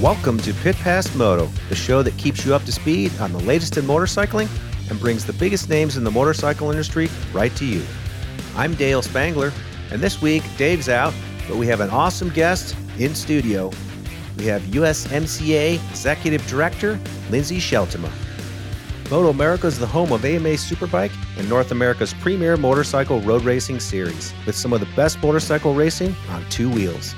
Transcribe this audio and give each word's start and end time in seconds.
Welcome 0.00 0.38
to 0.38 0.54
Pit 0.54 0.76
Pass 0.76 1.14
Moto, 1.14 1.44
the 1.68 1.74
show 1.74 2.02
that 2.02 2.16
keeps 2.16 2.46
you 2.46 2.54
up 2.54 2.64
to 2.64 2.72
speed 2.72 3.12
on 3.20 3.32
the 3.34 3.40
latest 3.40 3.76
in 3.76 3.84
motorcycling 3.84 4.48
and 4.88 4.98
brings 4.98 5.26
the 5.26 5.34
biggest 5.34 5.68
names 5.68 5.98
in 5.98 6.04
the 6.04 6.10
motorcycle 6.10 6.70
industry 6.70 7.10
right 7.34 7.54
to 7.56 7.66
you. 7.66 7.84
I'm 8.56 8.74
Dale 8.74 9.02
Spangler, 9.02 9.52
and 9.90 10.00
this 10.00 10.22
week 10.22 10.42
Dave's 10.56 10.88
out, 10.88 11.12
but 11.46 11.58
we 11.58 11.66
have 11.66 11.80
an 11.80 11.90
awesome 11.90 12.30
guest 12.30 12.74
in 12.98 13.14
studio. 13.14 13.70
We 14.38 14.46
have 14.46 14.62
USMCA 14.62 15.74
Executive 15.90 16.46
Director 16.46 16.98
Lindsey 17.28 17.58
Scheltema. 17.58 18.10
Moto 19.10 19.28
America 19.28 19.66
is 19.66 19.78
the 19.78 19.86
home 19.86 20.12
of 20.12 20.24
AMA 20.24 20.54
Superbike 20.54 21.12
and 21.36 21.46
North 21.46 21.72
America's 21.72 22.14
premier 22.14 22.56
motorcycle 22.56 23.20
road 23.20 23.42
racing 23.42 23.80
series, 23.80 24.32
with 24.46 24.56
some 24.56 24.72
of 24.72 24.80
the 24.80 24.88
best 24.96 25.22
motorcycle 25.22 25.74
racing 25.74 26.16
on 26.30 26.42
two 26.48 26.70
wheels. 26.70 27.14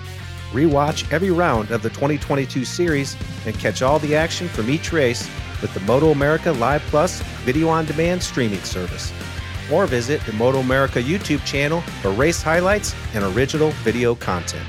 Rewatch 0.53 1.11
every 1.13 1.31
round 1.31 1.71
of 1.71 1.83
the 1.83 1.89
2022 1.91 2.65
series 2.65 3.17
and 3.47 3.59
catch 3.59 3.83
all 3.83 3.99
the 3.99 4.15
action 4.15 4.49
from 4.49 4.71
each 4.71 4.93
race 4.93 5.29
with 5.61 5.73
the 5.75 5.81
Moto 5.81 6.11
America 6.11 6.53
Live 6.53 6.83
Plus 6.83 7.23
video 7.45 7.69
on 7.69 7.87
demand 7.87 8.23
streaming 8.23 8.61
service. 8.61 9.13
Or 9.73 9.87
visit 9.87 10.21
the 10.27 10.33
Moto 10.35 10.59
America 10.59 11.01
YouTube 11.01 11.45
channel 11.45 11.81
for 12.03 12.11
race 12.11 12.43
highlights 12.43 12.95
and 13.15 13.25
original 13.37 13.71
video 13.83 14.15
content. 14.15 14.67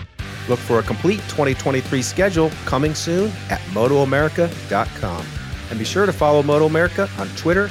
Look 0.48 0.60
for 0.60 0.80
a 0.80 0.84
complete 0.84 1.20
2023 1.30 2.02
schedule 2.02 2.50
coming 2.66 2.96
soon 2.96 3.32
at 3.50 3.60
MotoAmerica.com. 3.72 5.26
And 5.70 5.80
be 5.80 5.86
sure 5.86 6.06
to 6.06 6.14
follow 6.14 6.44
Moto 6.44 6.66
America 6.66 7.10
on 7.18 7.28
Twitter, 7.36 7.70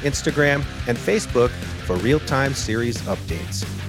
Instagram, 0.00 0.64
and 0.86 0.96
Facebook 0.96 1.50
for 1.84 1.96
real 1.96 2.20
time 2.20 2.54
series 2.54 2.98
updates. 3.02 3.79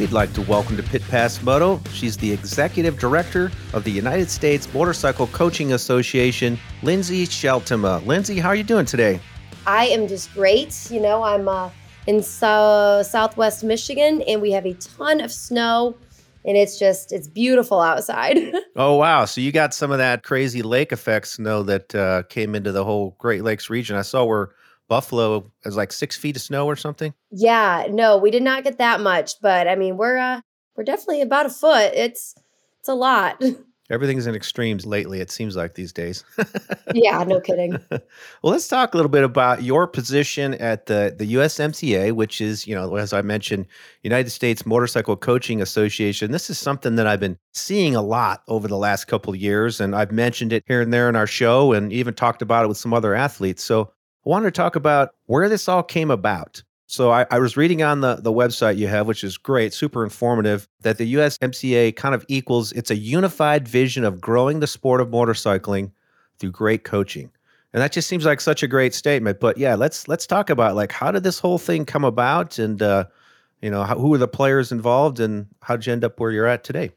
We'd 0.00 0.12
like 0.12 0.32
to 0.32 0.40
welcome 0.40 0.78
to 0.78 0.82
Pit 0.82 1.02
Pass 1.10 1.42
Moto. 1.42 1.78
She's 1.92 2.16
the 2.16 2.32
executive 2.32 2.98
director 2.98 3.52
of 3.74 3.84
the 3.84 3.90
United 3.90 4.30
States 4.30 4.72
Motorcycle 4.72 5.26
Coaching 5.26 5.74
Association, 5.74 6.58
Lindsey 6.82 7.26
Scheltema. 7.26 8.02
Lindsey, 8.06 8.38
how 8.38 8.48
are 8.48 8.54
you 8.54 8.62
doing 8.62 8.86
today? 8.86 9.20
I 9.66 9.88
am 9.88 10.08
just 10.08 10.32
great. 10.32 10.90
You 10.90 11.00
know, 11.02 11.22
I'm 11.22 11.46
uh, 11.46 11.68
in 12.06 12.22
so- 12.22 13.02
Southwest 13.04 13.62
Michigan, 13.62 14.22
and 14.22 14.40
we 14.40 14.52
have 14.52 14.64
a 14.64 14.72
ton 14.72 15.20
of 15.20 15.30
snow, 15.30 15.94
and 16.46 16.56
it's 16.56 16.78
just 16.78 17.12
it's 17.12 17.28
beautiful 17.28 17.82
outside. 17.82 18.38
oh 18.76 18.94
wow! 18.94 19.26
So 19.26 19.42
you 19.42 19.52
got 19.52 19.74
some 19.74 19.90
of 19.90 19.98
that 19.98 20.22
crazy 20.22 20.62
lake 20.62 20.92
effect 20.92 21.28
snow 21.28 21.62
that 21.64 21.94
uh, 21.94 22.22
came 22.30 22.54
into 22.54 22.72
the 22.72 22.84
whole 22.84 23.16
Great 23.18 23.44
Lakes 23.44 23.68
region. 23.68 23.96
I 23.96 24.02
saw 24.02 24.24
where 24.24 24.48
Buffalo 24.90 25.50
has 25.62 25.76
like 25.76 25.92
six 25.92 26.16
feet 26.16 26.34
of 26.34 26.42
snow 26.42 26.66
or 26.66 26.74
something. 26.74 27.14
Yeah, 27.30 27.86
no, 27.88 28.18
we 28.18 28.32
did 28.32 28.42
not 28.42 28.64
get 28.64 28.78
that 28.78 29.00
much, 29.00 29.40
but 29.40 29.68
I 29.68 29.76
mean, 29.76 29.96
we're 29.96 30.18
uh, 30.18 30.40
we're 30.76 30.82
definitely 30.82 31.22
about 31.22 31.46
a 31.46 31.50
foot. 31.50 31.92
It's 31.94 32.34
it's 32.80 32.88
a 32.88 32.94
lot. 32.94 33.40
Everything's 33.90 34.26
in 34.26 34.34
extremes 34.34 34.86
lately. 34.86 35.20
It 35.20 35.30
seems 35.30 35.56
like 35.56 35.74
these 35.74 35.92
days. 35.92 36.24
yeah, 36.94 37.22
no 37.24 37.40
kidding. 37.40 37.76
well, 37.90 38.00
let's 38.52 38.66
talk 38.66 38.94
a 38.94 38.96
little 38.96 39.10
bit 39.10 39.24
about 39.24 39.62
your 39.62 39.86
position 39.86 40.54
at 40.54 40.86
the 40.86 41.14
the 41.16 41.34
USMCA, 41.34 42.12
which 42.12 42.40
is, 42.40 42.66
you 42.66 42.74
know, 42.74 42.96
as 42.96 43.12
I 43.12 43.22
mentioned, 43.22 43.66
United 44.02 44.30
States 44.30 44.66
Motorcycle 44.66 45.16
Coaching 45.16 45.62
Association. 45.62 46.32
This 46.32 46.50
is 46.50 46.58
something 46.58 46.96
that 46.96 47.06
I've 47.06 47.20
been 47.20 47.38
seeing 47.52 47.94
a 47.94 48.02
lot 48.02 48.42
over 48.48 48.66
the 48.66 48.76
last 48.76 49.04
couple 49.04 49.32
of 49.32 49.40
years, 49.40 49.80
and 49.80 49.94
I've 49.94 50.10
mentioned 50.10 50.52
it 50.52 50.64
here 50.66 50.80
and 50.80 50.92
there 50.92 51.08
in 51.08 51.14
our 51.14 51.28
show, 51.28 51.72
and 51.72 51.92
even 51.92 52.14
talked 52.14 52.42
about 52.42 52.64
it 52.64 52.68
with 52.68 52.78
some 52.78 52.92
other 52.92 53.14
athletes. 53.14 53.62
So 53.62 53.92
wanted 54.24 54.46
to 54.46 54.50
talk 54.50 54.76
about 54.76 55.14
where 55.26 55.48
this 55.48 55.68
all 55.68 55.82
came 55.82 56.10
about. 56.10 56.62
So 56.86 57.10
I, 57.10 57.24
I, 57.30 57.38
was 57.38 57.56
reading 57.56 57.84
on 57.84 58.00
the, 58.00 58.16
the 58.16 58.32
website 58.32 58.76
you 58.76 58.88
have, 58.88 59.06
which 59.06 59.22
is 59.22 59.38
great, 59.38 59.72
super 59.72 60.02
informative, 60.02 60.68
that 60.80 60.98
the 60.98 61.14
USMCA 61.14 61.94
kind 61.94 62.16
of 62.16 62.24
equals 62.26 62.72
it's 62.72 62.90
a 62.90 62.96
unified 62.96 63.68
vision 63.68 64.02
of 64.04 64.20
growing 64.20 64.58
the 64.58 64.66
sport 64.66 65.00
of 65.00 65.08
motorcycling 65.08 65.92
through 66.40 66.50
great 66.50 66.82
coaching. 66.82 67.30
And 67.72 67.80
that 67.80 67.92
just 67.92 68.08
seems 68.08 68.24
like 68.24 68.40
such 68.40 68.64
a 68.64 68.66
great 68.66 68.92
statement. 68.92 69.38
But 69.38 69.56
yeah, 69.56 69.76
let's 69.76 70.08
let's 70.08 70.26
talk 70.26 70.50
about 70.50 70.74
like 70.74 70.90
how 70.90 71.12
did 71.12 71.22
this 71.22 71.38
whole 71.38 71.58
thing 71.58 71.84
come 71.84 72.04
about, 72.04 72.58
and 72.58 72.82
uh, 72.82 73.04
you 73.62 73.70
know 73.70 73.84
how, 73.84 73.96
who 73.96 74.08
were 74.08 74.18
the 74.18 74.26
players 74.26 74.72
involved, 74.72 75.20
and 75.20 75.46
how 75.62 75.76
did 75.76 75.86
you 75.86 75.92
end 75.92 76.02
up 76.02 76.18
where 76.18 76.32
you're 76.32 76.46
at 76.46 76.64
today? 76.64 76.90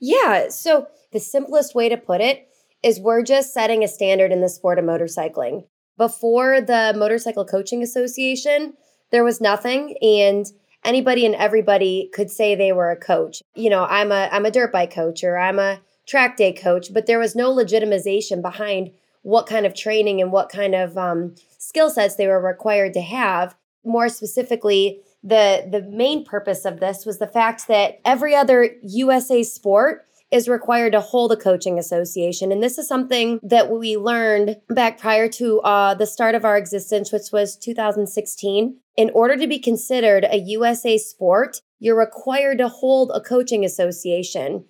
Yeah. 0.00 0.48
So 0.48 0.86
the 1.12 1.20
simplest 1.20 1.74
way 1.74 1.90
to 1.90 1.98
put 1.98 2.22
it 2.22 2.48
is 2.82 2.98
we're 2.98 3.22
just 3.22 3.52
setting 3.52 3.84
a 3.84 3.88
standard 3.88 4.32
in 4.32 4.40
the 4.40 4.48
sport 4.48 4.78
of 4.78 4.86
motorcycling 4.86 5.64
before 5.96 6.60
the 6.60 6.94
Motorcycle 6.96 7.44
Coaching 7.44 7.82
Association, 7.82 8.74
there 9.10 9.24
was 9.24 9.40
nothing 9.40 9.96
and 10.02 10.46
anybody 10.84 11.24
and 11.24 11.34
everybody 11.34 12.10
could 12.12 12.30
say 12.30 12.54
they 12.54 12.72
were 12.72 12.90
a 12.90 12.96
coach. 12.96 13.42
You 13.54 13.70
know, 13.70 13.84
I'm 13.84 14.12
a 14.12 14.28
I'm 14.30 14.46
a 14.46 14.50
dirt 14.50 14.72
bike 14.72 14.92
coach 14.92 15.24
or 15.24 15.38
I'm 15.38 15.58
a 15.58 15.80
track 16.06 16.36
day 16.36 16.52
coach, 16.52 16.92
but 16.92 17.06
there 17.06 17.18
was 17.18 17.34
no 17.34 17.54
legitimization 17.54 18.42
behind 18.42 18.90
what 19.22 19.46
kind 19.46 19.64
of 19.64 19.74
training 19.74 20.20
and 20.20 20.30
what 20.30 20.50
kind 20.50 20.74
of 20.74 20.98
um, 20.98 21.34
skill 21.58 21.90
sets 21.90 22.16
they 22.16 22.26
were 22.26 22.40
required 22.40 22.92
to 22.94 23.00
have. 23.00 23.56
More 23.84 24.08
specifically, 24.08 25.00
the 25.22 25.66
the 25.70 25.82
main 25.82 26.24
purpose 26.24 26.64
of 26.64 26.80
this 26.80 27.06
was 27.06 27.18
the 27.18 27.26
fact 27.26 27.68
that 27.68 28.00
every 28.04 28.34
other 28.34 28.70
USA 28.82 29.42
sport 29.42 30.04
is 30.34 30.48
required 30.48 30.90
to 30.90 31.00
hold 31.00 31.30
a 31.30 31.36
coaching 31.36 31.78
association. 31.78 32.50
And 32.50 32.60
this 32.60 32.76
is 32.76 32.88
something 32.88 33.38
that 33.44 33.70
we 33.70 33.96
learned 33.96 34.56
back 34.68 34.98
prior 34.98 35.28
to 35.28 35.60
uh, 35.60 35.94
the 35.94 36.08
start 36.08 36.34
of 36.34 36.44
our 36.44 36.56
existence, 36.56 37.12
which 37.12 37.30
was 37.32 37.56
2016. 37.56 38.76
In 38.96 39.10
order 39.14 39.36
to 39.36 39.46
be 39.46 39.60
considered 39.60 40.26
a 40.28 40.38
USA 40.38 40.98
sport, 40.98 41.62
you're 41.78 41.96
required 41.96 42.58
to 42.58 42.66
hold 42.66 43.12
a 43.14 43.20
coaching 43.20 43.64
association 43.64 44.64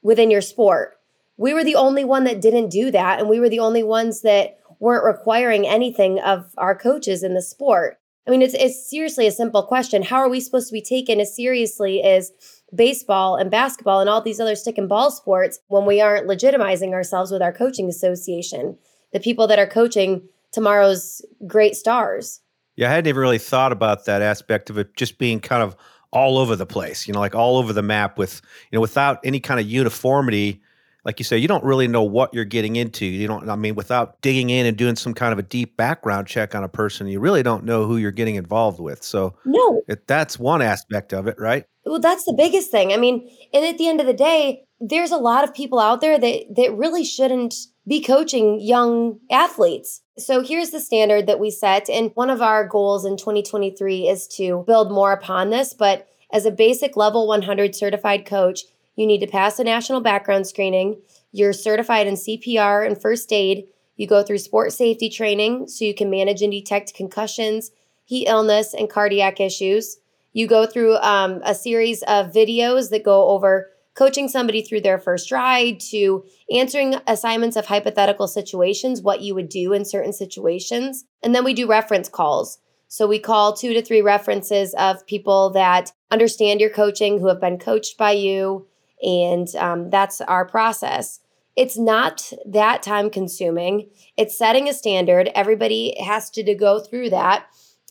within 0.00 0.30
your 0.30 0.40
sport. 0.40 0.96
We 1.36 1.52
were 1.52 1.64
the 1.64 1.76
only 1.76 2.04
one 2.04 2.24
that 2.24 2.40
didn't 2.40 2.70
do 2.70 2.90
that, 2.90 3.20
and 3.20 3.28
we 3.28 3.40
were 3.40 3.50
the 3.50 3.58
only 3.58 3.82
ones 3.82 4.22
that 4.22 4.58
weren't 4.78 5.04
requiring 5.04 5.68
anything 5.68 6.18
of 6.20 6.54
our 6.56 6.74
coaches 6.74 7.22
in 7.22 7.34
the 7.34 7.42
sport. 7.42 7.98
I 8.26 8.30
mean, 8.30 8.42
it's, 8.42 8.54
it's 8.54 8.88
seriously 8.88 9.26
a 9.26 9.32
simple 9.32 9.64
question. 9.64 10.02
How 10.02 10.18
are 10.18 10.28
we 10.28 10.40
supposed 10.40 10.68
to 10.68 10.72
be 10.72 10.82
taken 10.82 11.20
as 11.20 11.34
seriously 11.34 12.02
as 12.02 12.32
baseball 12.74 13.36
and 13.36 13.50
basketball 13.50 14.00
and 14.00 14.08
all 14.08 14.20
these 14.20 14.40
other 14.40 14.56
stick 14.56 14.78
and 14.78 14.88
ball 14.88 15.10
sports 15.10 15.58
when 15.68 15.86
we 15.86 16.00
aren't 16.00 16.28
legitimizing 16.28 16.92
ourselves 16.92 17.30
with 17.30 17.42
our 17.42 17.52
coaching 17.52 17.88
association, 17.88 18.76
the 19.12 19.20
people 19.20 19.46
that 19.46 19.58
are 19.58 19.66
coaching 19.66 20.22
tomorrow's 20.52 21.22
great 21.46 21.74
stars. 21.74 22.40
Yeah, 22.76 22.88
I 22.88 22.94
hadn't 22.94 23.08
even 23.08 23.20
really 23.20 23.38
thought 23.38 23.72
about 23.72 24.04
that 24.06 24.22
aspect 24.22 24.70
of 24.70 24.78
it 24.78 24.96
just 24.96 25.18
being 25.18 25.40
kind 25.40 25.62
of 25.62 25.76
all 26.12 26.38
over 26.38 26.56
the 26.56 26.66
place, 26.66 27.06
you 27.06 27.14
know, 27.14 27.20
like 27.20 27.34
all 27.34 27.56
over 27.56 27.72
the 27.72 27.82
map 27.82 28.18
with, 28.18 28.40
you 28.70 28.76
know, 28.76 28.80
without 28.80 29.20
any 29.24 29.40
kind 29.40 29.60
of 29.60 29.66
uniformity 29.66 30.60
like 31.04 31.18
you 31.18 31.24
say, 31.24 31.38
you 31.38 31.48
don't 31.48 31.64
really 31.64 31.88
know 31.88 32.02
what 32.02 32.34
you're 32.34 32.44
getting 32.44 32.76
into. 32.76 33.06
You 33.06 33.26
don't, 33.26 33.48
I 33.48 33.56
mean, 33.56 33.74
without 33.74 34.20
digging 34.20 34.50
in 34.50 34.66
and 34.66 34.76
doing 34.76 34.96
some 34.96 35.14
kind 35.14 35.32
of 35.32 35.38
a 35.38 35.42
deep 35.42 35.76
background 35.76 36.26
check 36.26 36.54
on 36.54 36.62
a 36.62 36.68
person, 36.68 37.06
you 37.06 37.20
really 37.20 37.42
don't 37.42 37.64
know 37.64 37.86
who 37.86 37.96
you're 37.96 38.10
getting 38.10 38.34
involved 38.34 38.80
with. 38.80 39.02
So, 39.02 39.34
no, 39.44 39.82
it, 39.88 40.06
that's 40.06 40.38
one 40.38 40.62
aspect 40.62 41.12
of 41.12 41.26
it, 41.26 41.38
right? 41.38 41.64
Well, 41.84 42.00
that's 42.00 42.24
the 42.24 42.34
biggest 42.36 42.70
thing. 42.70 42.92
I 42.92 42.96
mean, 42.96 43.28
and 43.52 43.64
at 43.64 43.78
the 43.78 43.88
end 43.88 44.00
of 44.00 44.06
the 44.06 44.12
day, 44.12 44.64
there's 44.80 45.10
a 45.10 45.16
lot 45.16 45.44
of 45.44 45.54
people 45.54 45.78
out 45.78 46.00
there 46.00 46.18
that 46.18 46.44
that 46.56 46.74
really 46.74 47.04
shouldn't 47.04 47.54
be 47.86 48.02
coaching 48.02 48.60
young 48.60 49.18
athletes. 49.30 50.02
So 50.18 50.42
here's 50.42 50.70
the 50.70 50.80
standard 50.80 51.26
that 51.26 51.40
we 51.40 51.50
set, 51.50 51.88
and 51.88 52.10
one 52.14 52.30
of 52.30 52.42
our 52.42 52.66
goals 52.66 53.04
in 53.04 53.16
2023 53.16 54.08
is 54.08 54.26
to 54.36 54.64
build 54.66 54.92
more 54.92 55.12
upon 55.12 55.50
this. 55.50 55.74
But 55.74 56.06
as 56.32 56.46
a 56.46 56.50
basic 56.50 56.96
level 56.96 57.26
100 57.26 57.74
certified 57.74 58.24
coach, 58.24 58.60
you 58.96 59.06
need 59.06 59.20
to 59.20 59.26
pass 59.26 59.58
a 59.58 59.64
national 59.64 60.00
background 60.00 60.46
screening. 60.46 61.00
You're 61.32 61.52
certified 61.52 62.06
in 62.06 62.14
CPR 62.14 62.86
and 62.86 63.00
first 63.00 63.32
aid. 63.32 63.66
You 63.96 64.06
go 64.06 64.22
through 64.22 64.38
sport 64.38 64.72
safety 64.72 65.08
training 65.08 65.68
so 65.68 65.84
you 65.84 65.94
can 65.94 66.10
manage 66.10 66.42
and 66.42 66.52
detect 66.52 66.94
concussions, 66.94 67.70
heat 68.04 68.26
illness, 68.26 68.74
and 68.74 68.90
cardiac 68.90 69.40
issues. 69.40 69.98
You 70.32 70.46
go 70.46 70.66
through 70.66 70.96
um, 70.96 71.40
a 71.44 71.54
series 71.54 72.02
of 72.02 72.32
videos 72.32 72.90
that 72.90 73.04
go 73.04 73.28
over 73.28 73.70
coaching 73.94 74.28
somebody 74.28 74.62
through 74.62 74.80
their 74.80 74.98
first 74.98 75.30
ride 75.30 75.80
to 75.80 76.24
answering 76.50 76.96
assignments 77.06 77.56
of 77.56 77.66
hypothetical 77.66 78.26
situations, 78.26 79.02
what 79.02 79.20
you 79.20 79.34
would 79.34 79.48
do 79.48 79.72
in 79.72 79.84
certain 79.84 80.12
situations. 80.12 81.04
And 81.22 81.34
then 81.34 81.44
we 81.44 81.54
do 81.54 81.68
reference 81.68 82.08
calls. 82.08 82.58
So 82.88 83.06
we 83.06 83.18
call 83.18 83.52
two 83.52 83.74
to 83.74 83.82
three 83.82 84.02
references 84.02 84.74
of 84.74 85.06
people 85.06 85.50
that 85.50 85.92
understand 86.10 86.60
your 86.60 86.70
coaching, 86.70 87.20
who 87.20 87.28
have 87.28 87.40
been 87.40 87.58
coached 87.58 87.98
by 87.98 88.12
you. 88.12 88.66
And 89.02 89.54
um, 89.56 89.90
that's 89.90 90.20
our 90.20 90.44
process. 90.44 91.20
It's 91.56 91.78
not 91.78 92.32
that 92.46 92.82
time 92.82 93.10
consuming. 93.10 93.90
It's 94.16 94.36
setting 94.36 94.68
a 94.68 94.74
standard. 94.74 95.30
Everybody 95.34 95.96
has 96.02 96.30
to, 96.30 96.44
to 96.44 96.54
go 96.54 96.80
through 96.80 97.10
that. 97.10 97.46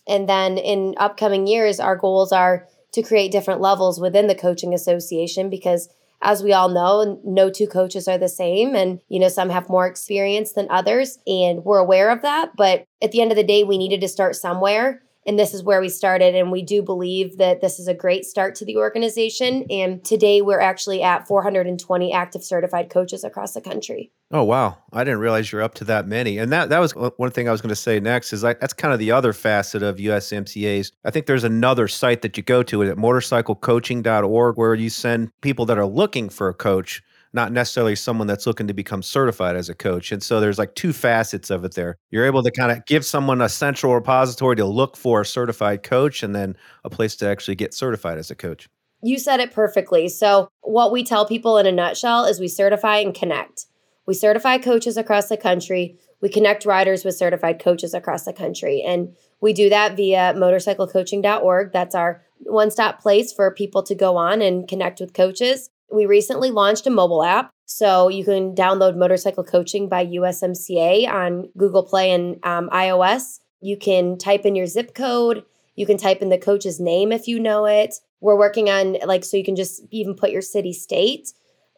And 0.08 0.28
then 0.28 0.58
in 0.58 0.96
upcoming 0.98 1.46
years, 1.46 1.80
our 1.80 1.96
goals 1.96 2.32
are 2.32 2.68
to 2.94 3.04
create 3.04 3.32
different 3.32 3.62
levels 3.62 4.00
within 4.00 4.28
the 4.28 4.36
coaching 4.36 4.74
association 4.74 5.50
because 5.50 5.90
as 6.22 6.44
we 6.44 6.52
all 6.52 6.68
know, 6.68 7.22
no 7.24 7.50
two 7.50 7.68
coaches 7.68 8.08
are 8.08 8.18
the 8.18 8.28
same. 8.28 8.76
And, 8.76 9.00
you 9.08 9.20
know, 9.20 9.30
some 9.30 9.50
have 9.50 9.70
more 9.70 9.88
experience 9.88 10.52
than 10.52 10.68
others. 10.70 11.20
And 11.26 11.64
we're 11.64 11.78
aware 11.80 12.10
of 12.10 12.22
that. 12.24 12.56
But 12.58 12.86
at 13.02 13.12
the 13.12 13.22
end 13.22 13.32
of 13.32 13.38
the 13.38 13.44
day, 13.44 13.64
we 13.64 13.78
needed 13.78 14.02
to 14.02 14.08
start 14.08 14.36
somewhere 14.36 15.02
and 15.30 15.38
this 15.38 15.54
is 15.54 15.62
where 15.62 15.80
we 15.80 15.90
started 15.90 16.34
and 16.34 16.52
we 16.52 16.64
do 16.64 16.82
believe 16.82 17.38
that 17.38 17.62
this 17.62 17.78
is 17.78 17.88
a 17.88 17.94
great 17.94 18.26
start 18.26 18.56
to 18.56 18.66
the 18.66 18.78
organization. 18.78 19.64
And 19.70 20.04
today 20.04 20.42
we're 20.42 20.60
actually 20.60 21.04
at 21.04 21.28
420 21.28 22.12
active 22.12 22.44
certified 22.44 22.90
coaches 22.90 23.24
across 23.24 23.54
the 23.54 23.62
country. 23.62 24.12
Oh 24.32 24.44
wow. 24.44 24.80
I 24.92 25.04
didn't 25.04 25.20
realize 25.20 25.52
you're 25.52 25.62
up 25.62 25.76
to 25.76 25.84
that 25.84 26.08
many. 26.08 26.40
And 26.40 26.52
that 26.52 26.70
that 26.70 26.80
was 26.80 26.96
uh, 26.96 27.12
one 27.18 27.30
thing 27.30 27.48
i 27.48 27.52
was 27.52 27.62
going 27.62 27.70
to 27.70 27.76
say 27.76 28.00
next 28.00 28.34
is 28.34 28.44
like 28.44 28.60
that's 28.60 28.74
kind 28.74 28.92
of 28.92 28.98
the 28.98 29.12
other 29.12 29.32
facet 29.34 29.84
of 29.84 29.98
usmcas 29.98 30.92
i 31.06 31.12
think 31.12 31.28
there's 31.28 31.44
another 31.44 31.88
site 31.88 32.24
that 32.24 32.36
you 32.36 32.42
go 32.42 32.64
to 32.64 32.82
at 32.84 32.98
motorcyclecoaching.org 32.98 34.58
where 34.58 34.74
you 34.74 34.90
send 34.90 35.32
people 35.42 35.66
that 35.68 35.78
are 35.78 35.86
looking 35.86 36.30
for 36.30 36.50
a 36.50 36.54
coach 36.56 37.04
not 37.34 37.52
necessarily 37.52 37.96
someone 37.96 38.28
that's 38.28 38.48
looking 38.48 38.68
to 38.68 38.74
become 38.74 39.04
certified 39.04 39.56
as 39.56 39.70
a 39.70 39.76
coach. 39.76 40.12
And 40.12 40.22
so 40.22 40.40
there's 40.40 40.58
like 40.58 40.76
two 40.76 40.94
facets 40.94 41.50
of 41.50 41.64
it 41.64 41.76
there. 41.76 41.96
You're 42.10 42.26
able 42.26 42.44
to 42.44 42.52
kind 42.52 42.72
of 42.72 42.86
give 42.86 43.06
someone 43.06 43.42
a 43.42 43.50
central 43.50 43.94
repository 43.94 44.56
to 44.58 44.66
look 44.66 44.98
for 44.98 45.22
a 45.22 45.26
certified 45.26 45.84
coach 45.84 46.24
and 46.24 46.36
then 46.36 46.56
a 46.84 46.90
place 46.90 47.16
to 47.18 47.28
actually 47.28 47.56
get 47.56 47.74
certified 47.74 48.18
as 48.18 48.32
a 48.32 48.36
coach. 48.36 48.68
You 49.02 49.18
said 49.18 49.40
it 49.40 49.54
perfectly. 49.54 50.10
So, 50.10 50.50
what 50.62 50.92
we 50.92 51.04
tell 51.04 51.26
people 51.26 51.58
in 51.58 51.66
a 51.66 51.72
nutshell 51.72 52.26
is 52.26 52.40
we 52.40 52.50
certify 52.50 52.98
and 52.98 53.14
connect. 53.14 53.66
We 54.06 54.14
certify 54.14 54.58
coaches 54.58 54.98
across 54.98 55.30
the 55.30 55.38
country. 55.38 55.98
We 56.22 56.30
connect 56.30 56.66
riders 56.66 57.06
with 57.06 57.16
certified 57.16 57.60
coaches 57.60 57.94
across 57.94 58.26
the 58.26 58.34
country. 58.34 58.82
And 58.82 59.16
we 59.40 59.54
do 59.54 59.70
that 59.70 59.96
via 59.96 60.34
motorcyclecoaching.org. 60.36 61.72
That's 61.72 61.96
our 61.96 62.24
one 62.40 62.72
stop 62.72 63.02
place 63.02 63.32
for 63.32 63.54
people 63.54 63.84
to 63.84 63.96
go 63.96 64.18
on 64.18 64.42
and 64.42 64.68
connect 64.68 65.00
with 65.00 65.14
coaches. 65.14 65.70
We 65.92 66.06
recently 66.06 66.52
launched 66.52 66.88
a 66.88 66.92
mobile 66.92 67.24
app. 67.24 67.52
So 67.66 68.10
you 68.10 68.26
can 68.26 68.56
download 68.56 68.98
Motorcycle 68.98 69.44
Coaching 69.44 69.88
by 69.90 70.06
USMCA 70.06 71.08
on 71.08 71.50
Google 71.56 71.84
Play 71.84 72.12
and 72.12 72.44
um, 72.44 72.70
iOS. 72.70 73.40
You 73.62 73.78
can 73.78 74.18
type 74.18 74.46
in 74.46 74.56
your 74.56 74.66
zip 74.66 74.96
code. 74.96 75.44
You 75.76 75.86
can 75.86 75.98
type 75.98 76.22
in 76.22 76.30
the 76.30 76.38
coach's 76.38 76.80
name 76.80 77.12
if 77.12 77.28
you 77.28 77.40
know 77.40 77.66
it. 77.66 77.96
We're 78.22 78.38
working 78.38 78.70
on, 78.70 78.98
like, 79.06 79.24
so 79.24 79.38
you 79.38 79.44
can 79.44 79.56
just 79.56 79.84
even 79.92 80.16
put 80.16 80.32
your 80.32 80.42
city 80.42 80.74
state 80.74 81.32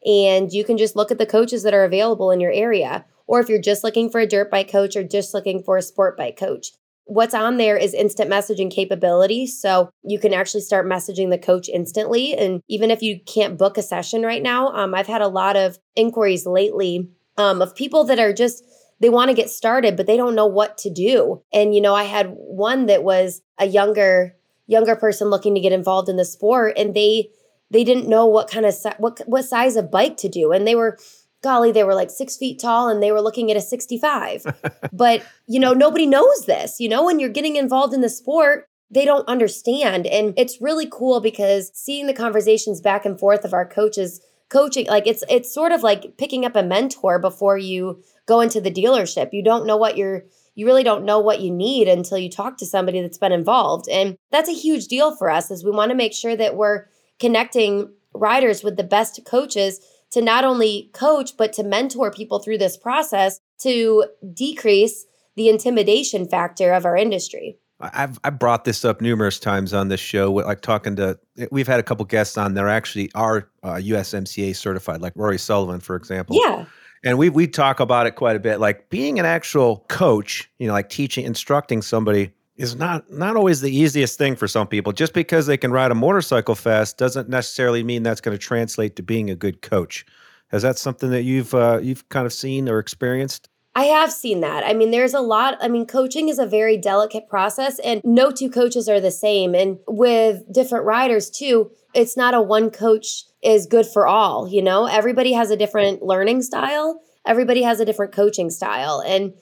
and 0.06 0.52
you 0.52 0.64
can 0.64 0.78
just 0.78 0.96
look 0.96 1.12
at 1.12 1.18
the 1.18 1.26
coaches 1.26 1.64
that 1.64 1.74
are 1.74 1.84
available 1.84 2.32
in 2.32 2.40
your 2.40 2.52
area. 2.52 3.06
Or 3.28 3.40
if 3.40 3.50
you're 3.50 3.62
just 3.62 3.84
looking 3.84 4.10
for 4.10 4.20
a 4.20 4.28
dirt 4.28 4.50
bike 4.50 4.72
coach 4.72 4.96
or 4.96 5.04
just 5.04 5.34
looking 5.34 5.62
for 5.62 5.78
a 5.78 5.82
sport 5.82 6.18
bike 6.18 6.38
coach, 6.38 6.72
What's 7.12 7.34
on 7.34 7.58
there 7.58 7.76
is 7.76 7.94
instant 7.94 8.32
messaging 8.32 8.72
capability. 8.72 9.46
So 9.46 9.90
you 10.02 10.18
can 10.18 10.34
actually 10.34 10.62
start 10.62 10.88
messaging 10.88 11.30
the 11.30 11.38
coach 11.38 11.68
instantly. 11.68 12.34
And 12.34 12.62
even 12.70 12.90
if 12.90 13.02
you 13.02 13.20
can't 13.26 13.58
book 13.58 13.78
a 13.78 13.82
session 13.82 14.22
right 14.22 14.42
now, 14.42 14.70
um, 14.70 14.96
I've 14.96 15.08
had 15.08 15.22
a 15.22 15.28
lot 15.28 15.58
of 15.58 15.78
inquiries 15.98 16.46
lately 16.46 17.10
um, 17.36 17.62
of 17.62 17.76
people 17.76 18.06
that 18.06 18.18
are 18.18 18.32
just, 18.32 18.64
they 19.02 19.10
want 19.10 19.28
to 19.28 19.36
get 19.36 19.50
started, 19.50 19.98
but 19.98 20.08
they 20.08 20.16
don't 20.16 20.36
know 20.36 20.46
what 20.46 20.78
to 20.78 20.90
do. 20.90 21.44
And, 21.52 21.76
you 21.76 21.82
know, 21.82 21.94
I 21.94 22.06
had 22.06 22.28
one 22.30 22.86
that 22.86 23.04
was 23.04 23.42
a 23.60 23.66
younger, 23.66 24.38
younger 24.68 24.96
person 24.96 25.28
looking 25.28 25.54
to 25.56 25.60
get 25.60 25.74
involved 25.74 26.08
in 26.08 26.16
the 26.16 26.24
sport 26.24 26.78
and 26.78 26.94
they, 26.94 27.28
they 27.72 27.84
didn't 27.84 28.08
know 28.08 28.26
what 28.26 28.50
kind 28.50 28.66
of 28.66 28.74
what 29.00 29.22
what 29.26 29.44
size 29.44 29.76
of 29.76 29.90
bike 29.90 30.18
to 30.18 30.28
do 30.28 30.52
and 30.52 30.68
they 30.68 30.76
were 30.76 30.98
golly, 31.42 31.72
they 31.72 31.84
were 31.84 31.96
like 31.96 32.10
six 32.10 32.38
feet 32.38 32.60
tall 32.60 32.88
and 32.90 33.02
they 33.02 33.12
were 33.12 33.22
looking 33.22 33.52
at 33.52 33.58
a 33.58 33.62
65. 33.62 34.46
but, 34.94 35.26
you 35.48 35.60
know, 35.60 35.74
nobody 35.74 36.06
knows 36.06 36.46
this. 36.46 36.80
You 36.80 36.90
know, 36.90 37.06
when 37.06 37.20
you're 37.20 37.30
getting 37.30 37.56
involved 37.56 37.94
in 37.94 38.02
the 38.02 38.10
sport, 38.10 38.68
they 38.90 39.06
don't 39.06 39.28
understand. 39.28 40.06
And 40.08 40.34
it's 40.38 40.62
really 40.62 40.88
cool 40.92 41.22
because 41.22 41.72
seeing 41.74 42.08
the 42.08 42.14
conversations 42.14 42.82
back 42.82 43.06
and 43.06 43.20
forth 43.20 43.46
of 43.46 43.54
our 43.54 43.66
coaches 43.66 44.22
coaching, 44.50 44.86
like 44.88 45.08
it's 45.08 45.24
it's 45.30 45.54
sort 45.54 45.72
of 45.72 45.82
like 45.82 46.18
picking 46.18 46.46
up 46.46 46.58
a 46.58 46.64
mentor 46.64 47.18
before 47.18 47.58
you 47.58 48.04
go 48.26 48.42
into 48.42 48.60
the 48.60 48.72
dealership. 48.72 49.30
You 49.32 49.44
don't 49.44 49.66
know 49.66 49.78
what 49.78 49.98
you're 49.98 50.26
you 50.56 50.66
really 50.66 50.84
don't 50.84 51.06
know 51.06 51.20
what 51.20 51.40
you 51.40 51.50
need 51.50 51.88
until 51.88 52.18
you 52.18 52.30
talk 52.30 52.58
to 52.58 52.66
somebody 52.66 53.02
that's 53.02 53.18
been 53.18 53.32
involved. 53.32 53.88
And 53.90 54.18
that's 54.32 54.50
a 54.50 54.54
huge 54.54 54.88
deal 54.88 55.16
for 55.16 55.30
us 55.30 55.50
is 55.50 55.64
we 55.64 55.72
want 55.72 55.92
to 55.92 55.96
make 55.96 56.14
sure 56.14 56.36
that 56.36 56.58
we're 56.58 56.88
connecting 57.20 57.90
riders 58.14 58.62
with 58.62 58.76
the 58.76 58.84
best 58.84 59.22
coaches 59.26 59.80
to 60.12 60.22
not 60.22 60.44
only 60.44 60.90
coach, 60.94 61.38
but 61.38 61.54
to 61.54 61.64
mentor 61.64 62.12
people 62.12 62.40
through 62.40 62.58
this 62.58 62.78
process 62.78 63.40
to 63.60 64.06
decrease 64.34 65.06
the 65.36 65.50
intimidation 65.50 66.28
factor 66.28 66.74
of 66.74 66.86
our 66.86 66.96
industry. 66.96 67.58
I've 67.80 68.20
I 68.24 68.30
brought 68.30 68.66
this 68.66 68.86
up 68.86 69.02
numerous 69.02 69.40
times 69.40 69.74
on 69.74 69.88
this 69.88 70.00
show. 70.00 70.32
Like 70.32 70.62
talking 70.62 70.96
to, 70.98 71.18
we've 71.52 71.68
had 71.68 71.80
a 71.80 71.84
couple 71.84 72.06
guests 72.06 72.38
on. 72.38 72.54
There 72.54 72.70
actually 72.70 73.10
are 73.16 73.50
uh, 73.64 73.76
USMCA 73.76 74.56
certified, 74.56 75.02
like 75.02 75.14
Rory 75.16 75.40
Sullivan, 75.40 75.80
for 75.80 75.96
example. 75.96 76.38
Yeah. 76.40 76.66
And 77.04 77.18
we 77.18 77.30
we 77.30 77.48
talk 77.48 77.80
about 77.80 78.06
it 78.06 78.12
quite 78.12 78.36
a 78.36 78.40
bit. 78.40 78.60
Like 78.60 78.90
being 78.90 79.18
an 79.18 79.26
actual 79.26 79.86
coach, 79.90 80.50
you 80.60 80.68
know, 80.68 80.74
like 80.74 80.90
teaching, 80.90 81.26
instructing 81.26 81.82
somebody 81.82 82.32
is 82.56 82.76
not 82.76 83.10
not 83.12 83.36
always 83.36 83.62
the 83.62 83.76
easiest 83.76 84.18
thing 84.18 84.36
for 84.36 84.48
some 84.48 84.68
people. 84.68 84.92
Just 84.94 85.14
because 85.14 85.46
they 85.46 85.58
can 85.58 85.72
ride 85.72 85.92
a 85.92 85.96
motorcycle 85.96 86.56
fast 86.56 86.98
doesn't 86.98 87.30
necessarily 87.30 87.84
mean 87.84 88.04
that's 88.04 88.22
going 88.22 88.38
to 88.38 88.44
translate 88.44 88.96
to 88.98 89.04
being 89.04 89.30
a 89.30 89.36
good 89.36 89.62
coach. 89.62 90.06
Is 90.52 90.62
that 90.64 90.78
something 90.78 91.12
that 91.12 91.24
you've 91.24 91.54
uh, 91.54 91.80
you've 91.82 92.08
kind 92.10 92.26
of 92.26 92.34
seen 92.34 92.68
or 92.68 92.80
experienced? 92.80 93.50
I 93.74 93.86
have 93.86 94.12
seen 94.12 94.42
that. 94.42 94.66
I 94.66 94.74
mean, 94.74 94.92
there's 94.92 95.14
a 95.14 95.22
lot. 95.22 95.58
I 95.62 95.70
mean, 95.70 95.86
coaching 95.86 96.28
is 96.28 96.40
a 96.40 96.46
very 96.46 96.76
delicate 96.76 97.30
process, 97.30 97.80
and 97.80 98.02
no 98.04 98.30
two 98.32 98.50
coaches 98.50 98.90
are 98.90 99.00
the 99.00 99.12
same. 99.12 99.56
And 99.56 99.80
with 99.88 100.44
different 100.52 100.86
riders, 100.86 101.30
too, 101.30 101.72
it's 101.94 102.18
not 102.18 102.34
a 102.34 102.42
one 102.42 102.70
coach 102.70 103.24
is 103.42 103.66
good 103.66 103.86
for 103.86 104.06
all. 104.08 104.48
You 104.48 104.62
know, 104.62 104.88
everybody 104.88 105.32
has 105.34 105.52
a 105.52 105.58
different 105.58 106.02
learning 106.04 106.42
style, 106.42 107.00
everybody 107.26 107.64
has 107.64 107.80
a 107.80 107.86
different 107.86 108.12
coaching 108.12 108.50
style. 108.50 109.02
And 109.06 109.34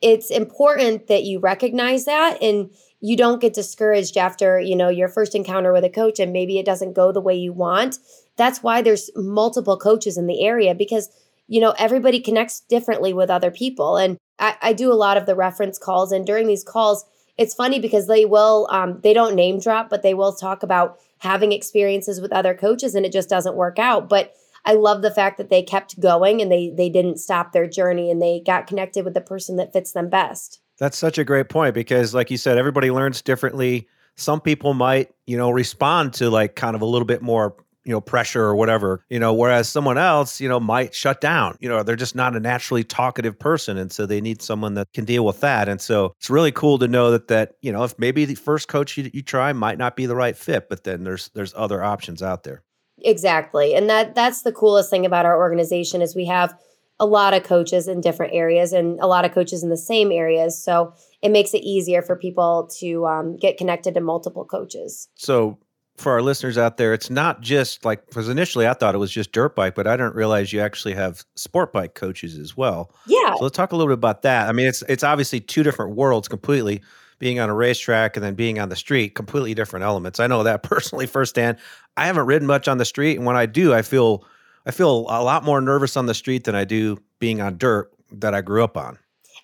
it's 0.00 0.30
important 0.30 1.08
that 1.08 1.24
you 1.24 1.40
recognize 1.40 2.04
that 2.04 2.42
and 2.42 2.70
you 3.00 3.16
don't 3.16 3.40
get 3.40 3.54
discouraged 3.54 4.16
after 4.16 4.58
you 4.58 4.76
know 4.76 4.88
your 4.88 5.08
first 5.08 5.34
encounter 5.34 5.72
with 5.72 5.84
a 5.84 5.90
coach 5.90 6.18
and 6.18 6.32
maybe 6.32 6.58
it 6.58 6.66
doesn't 6.66 6.94
go 6.94 7.12
the 7.12 7.20
way 7.20 7.34
you 7.34 7.52
want. 7.52 7.98
That's 8.36 8.62
why 8.62 8.82
there's 8.82 9.10
multiple 9.16 9.76
coaches 9.76 10.16
in 10.16 10.26
the 10.26 10.44
area 10.44 10.74
because 10.74 11.08
you 11.46 11.60
know 11.60 11.74
everybody 11.78 12.20
connects 12.20 12.60
differently 12.60 13.12
with 13.12 13.30
other 13.30 13.50
people. 13.50 13.96
And 13.96 14.18
i, 14.38 14.56
I 14.62 14.72
do 14.72 14.92
a 14.92 14.94
lot 14.94 15.16
of 15.16 15.26
the 15.26 15.34
reference 15.34 15.78
calls 15.78 16.12
and 16.12 16.26
during 16.26 16.46
these 16.46 16.64
calls 16.64 17.04
it's 17.36 17.54
funny 17.54 17.78
because 17.78 18.08
they 18.08 18.24
will 18.24 18.66
um, 18.70 19.00
they 19.02 19.12
don't 19.12 19.36
name 19.36 19.60
drop 19.60 19.90
but 19.90 20.02
they 20.02 20.14
will 20.14 20.34
talk 20.34 20.62
about 20.62 20.98
having 21.18 21.52
experiences 21.52 22.20
with 22.20 22.32
other 22.32 22.54
coaches 22.54 22.94
and 22.94 23.04
it 23.04 23.12
just 23.12 23.28
doesn't 23.28 23.56
work 23.56 23.78
out. 23.78 24.08
But 24.08 24.34
I 24.64 24.74
love 24.74 25.02
the 25.02 25.10
fact 25.10 25.38
that 25.38 25.50
they 25.50 25.62
kept 25.62 26.00
going 26.00 26.42
and 26.42 26.50
they 26.50 26.72
they 26.76 26.88
didn't 26.88 27.18
stop 27.18 27.52
their 27.52 27.66
journey 27.66 28.10
and 28.10 28.20
they 28.20 28.42
got 28.44 28.66
connected 28.66 29.04
with 29.04 29.14
the 29.14 29.20
person 29.20 29.56
that 29.56 29.72
fits 29.72 29.92
them 29.92 30.08
best. 30.08 30.60
That's 30.78 30.98
such 30.98 31.18
a 31.18 31.24
great 31.24 31.48
point 31.48 31.74
because 31.74 32.14
like 32.14 32.30
you 32.30 32.36
said 32.36 32.58
everybody 32.58 32.90
learns 32.90 33.22
differently. 33.22 33.88
Some 34.16 34.40
people 34.40 34.74
might, 34.74 35.10
you 35.26 35.36
know, 35.36 35.50
respond 35.50 36.12
to 36.14 36.28
like 36.28 36.56
kind 36.56 36.74
of 36.74 36.82
a 36.82 36.86
little 36.86 37.06
bit 37.06 37.22
more 37.22 37.54
you 37.88 37.92
know 37.92 38.02
pressure 38.02 38.42
or 38.42 38.54
whatever 38.54 39.02
you 39.08 39.18
know 39.18 39.32
whereas 39.32 39.66
someone 39.66 39.96
else 39.96 40.42
you 40.42 40.48
know 40.48 40.60
might 40.60 40.94
shut 40.94 41.22
down 41.22 41.56
you 41.58 41.68
know 41.68 41.82
they're 41.82 41.96
just 41.96 42.14
not 42.14 42.36
a 42.36 42.40
naturally 42.40 42.84
talkative 42.84 43.38
person 43.38 43.78
and 43.78 43.90
so 43.90 44.04
they 44.04 44.20
need 44.20 44.42
someone 44.42 44.74
that 44.74 44.92
can 44.92 45.06
deal 45.06 45.24
with 45.24 45.40
that 45.40 45.70
and 45.70 45.80
so 45.80 46.12
it's 46.18 46.28
really 46.28 46.52
cool 46.52 46.78
to 46.78 46.86
know 46.86 47.10
that 47.10 47.28
that 47.28 47.54
you 47.62 47.72
know 47.72 47.84
if 47.84 47.98
maybe 47.98 48.26
the 48.26 48.34
first 48.34 48.68
coach 48.68 48.98
you, 48.98 49.10
you 49.14 49.22
try 49.22 49.54
might 49.54 49.78
not 49.78 49.96
be 49.96 50.04
the 50.04 50.14
right 50.14 50.36
fit 50.36 50.68
but 50.68 50.84
then 50.84 51.02
there's 51.02 51.30
there's 51.30 51.54
other 51.56 51.82
options 51.82 52.22
out 52.22 52.42
there 52.42 52.62
Exactly. 53.02 53.74
And 53.74 53.88
that 53.88 54.14
that's 54.14 54.42
the 54.42 54.52
coolest 54.52 54.90
thing 54.90 55.06
about 55.06 55.26
our 55.26 55.36
organization 55.36 56.02
is 56.02 56.16
we 56.16 56.26
have 56.26 56.54
a 57.00 57.06
lot 57.06 57.34
of 57.34 57.44
coaches 57.44 57.86
in 57.86 58.00
different 58.00 58.34
areas 58.34 58.72
and 58.72 58.98
a 59.00 59.06
lot 59.06 59.24
of 59.24 59.32
coaches 59.32 59.62
in 59.62 59.68
the 59.68 59.76
same 59.76 60.10
areas. 60.10 60.60
So 60.60 60.94
it 61.22 61.30
makes 61.30 61.54
it 61.54 61.58
easier 61.58 62.02
for 62.02 62.16
people 62.16 62.68
to 62.78 63.06
um, 63.06 63.36
get 63.36 63.56
connected 63.56 63.94
to 63.94 64.00
multiple 64.00 64.44
coaches. 64.44 65.08
So 65.14 65.58
for 65.96 66.12
our 66.12 66.22
listeners 66.22 66.56
out 66.56 66.76
there, 66.76 66.92
it's 66.92 67.10
not 67.10 67.40
just 67.40 67.84
like 67.84 68.06
because 68.06 68.28
initially 68.28 68.66
I 68.66 68.72
thought 68.72 68.94
it 68.94 68.98
was 68.98 69.12
just 69.12 69.32
dirt 69.32 69.54
bike, 69.54 69.74
but 69.74 69.86
I 69.86 69.96
didn't 69.96 70.14
realize 70.14 70.52
you 70.52 70.60
actually 70.60 70.94
have 70.94 71.24
sport 71.36 71.72
bike 71.72 71.94
coaches 71.94 72.38
as 72.38 72.56
well. 72.56 72.92
Yeah. 73.06 73.34
So 73.34 73.44
let's 73.44 73.56
talk 73.56 73.72
a 73.72 73.76
little 73.76 73.90
bit 73.90 73.98
about 73.98 74.22
that. 74.22 74.48
I 74.48 74.52
mean, 74.52 74.66
it's 74.66 74.82
it's 74.88 75.04
obviously 75.04 75.40
two 75.40 75.62
different 75.62 75.96
worlds 75.96 76.28
completely 76.28 76.82
being 77.18 77.40
on 77.40 77.50
a 77.50 77.54
racetrack 77.54 78.16
and 78.16 78.24
then 78.24 78.34
being 78.34 78.58
on 78.58 78.68
the 78.68 78.76
street, 78.76 79.14
completely 79.14 79.54
different 79.54 79.84
elements. 79.84 80.20
I 80.20 80.26
know 80.26 80.42
that 80.42 80.62
personally 80.62 81.06
firsthand. 81.06 81.58
I 81.96 82.06
haven't 82.06 82.26
ridden 82.26 82.46
much 82.46 82.68
on 82.68 82.78
the 82.78 82.84
street, 82.84 83.16
and 83.16 83.26
when 83.26 83.36
I 83.36 83.46
do, 83.46 83.74
I 83.74 83.82
feel 83.82 84.24
I 84.66 84.70
feel 84.70 85.06
a 85.08 85.22
lot 85.22 85.44
more 85.44 85.60
nervous 85.60 85.96
on 85.96 86.06
the 86.06 86.14
street 86.14 86.44
than 86.44 86.54
I 86.54 86.64
do 86.64 86.98
being 87.18 87.40
on 87.40 87.56
dirt 87.56 87.90
that 88.12 88.34
I 88.34 88.42
grew 88.42 88.62
up 88.62 88.76
on. 88.76 88.98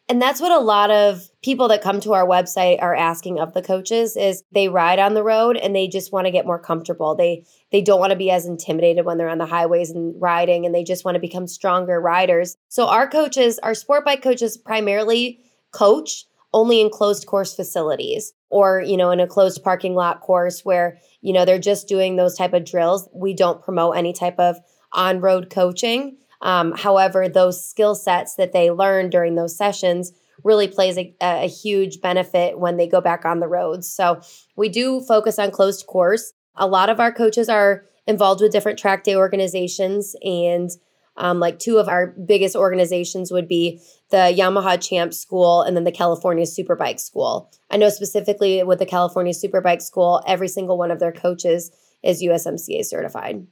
And 0.07 0.21
that's 0.21 0.41
what 0.41 0.53
a 0.53 0.59
lot 0.59 0.91
of 0.91 1.31
people 1.43 1.69
that 1.69 1.81
come 1.81 1.99
to 2.01 2.13
our 2.13 2.27
website 2.27 2.83
are 2.83 2.95
asking 2.95 3.41
of 3.41 3.55
the 3.55 3.63
coaches 3.63 4.17
is 4.17 4.43
they 4.53 4.69
ride 4.69 4.99
on 4.99 5.15
the 5.15 5.23
road 5.23 5.57
and 5.57 5.75
they 5.75 5.89
just 5.89 6.13
want 6.13 6.27
to 6.27 6.31
get 6.31 6.45
more 6.45 6.59
comfortable. 6.59 7.15
They 7.15 7.47
they 7.73 7.81
don't 7.81 8.01
want 8.01 8.11
to 8.11 8.17
be 8.17 8.31
as 8.31 8.45
intimidated 8.45 9.07
when 9.07 9.17
they're 9.17 9.31
on 9.31 9.39
the 9.39 9.47
highways 9.47 9.91
and 9.91 10.15
riding 10.21 10.67
and 10.67 10.75
they 10.75 10.85
just 10.85 11.07
want 11.07 11.15
to 11.15 11.21
become 11.21 11.47
stronger 11.47 11.99
riders. 12.01 12.55
So 12.69 12.87
our 12.87 13.09
coaches, 13.09 13.59
our 13.61 13.75
sport 13.75 14.05
bike 14.05 14.23
coaches 14.23 14.59
primarily 14.59 15.41
coach 15.71 16.27
only 16.55 16.81
in 16.81 16.89
closed 16.89 17.27
course 17.27 17.53
facilities 17.53 18.33
or, 18.49 18.81
you 18.81 18.97
know, 18.97 19.11
in 19.11 19.19
a 19.19 19.27
closed 19.27 19.63
parking 19.65 19.95
lot 19.95 20.21
course 20.21 20.65
where, 20.65 20.99
you 21.21 21.33
know, 21.33 21.45
they're 21.45 21.59
just 21.59 21.89
doing 21.89 22.15
those 22.15 22.37
type 22.37 22.55
of 22.55 22.65
drills. 22.65 23.09
We 23.13 23.35
don't 23.35 23.61
promote 23.61 23.97
any 23.97 24.13
type 24.13 24.39
of 24.39 24.57
on-road 24.93 25.51
coaching. 25.51 26.17
Um, 26.41 26.73
however, 26.73 27.29
those 27.29 27.69
skill 27.69 27.97
sets 27.97 28.37
that 28.37 28.53
they 28.53 28.71
learn 28.71 29.11
during 29.11 29.35
those 29.35 29.57
sessions 29.57 30.13
really 30.45 30.69
plays 30.69 30.97
a, 30.97 31.13
a, 31.21 31.49
huge 31.49 32.01
benefit 32.01 32.59
when 32.59 32.77
they 32.77 32.87
go 32.87 33.01
back 33.01 33.25
on 33.25 33.41
the 33.41 33.49
roads. 33.49 33.89
So 33.89 34.21
we 34.55 34.69
do 34.69 35.01
focus 35.01 35.39
on 35.39 35.51
closed 35.51 35.87
course. 35.87 36.33
A 36.55 36.67
lot 36.67 36.91
of 36.91 37.01
our 37.01 37.13
coaches 37.13 37.49
are 37.49 37.87
involved 38.07 38.43
with 38.43 38.53
different 38.53 38.79
track 38.79 39.03
day 39.03 39.17
organizations 39.17 40.15
and 40.23 40.71
um, 41.17 41.41
like 41.41 41.59
two 41.59 41.79
of 41.79 41.89
our 41.89 42.09
biggest 42.09 42.57
organizations 42.57 43.31
would 43.31 43.49
be 43.49 43.81
the 44.11 44.35
Yamaha 44.37 44.81
Champ 44.81 45.15
School 45.15 45.63
and 45.63 45.77
then 45.77 45.85
the 45.85 45.93
California 45.93 46.45
Superbike 46.45 47.01
School. 47.01 47.51
I 47.71 47.77
know 47.77 47.89
specifically 47.89 48.63
with 48.63 48.79
the 48.79 48.87
California 48.87 49.33
Superbike 49.33 49.83
School, 49.83 50.23
every 50.27 50.49
single 50.49 50.79
one 50.79 50.91
of 50.91 50.99
their 50.99 51.13
coaches 51.13 51.71
is 52.03 52.23
USMCA 52.23 52.85
certified. 52.85 53.47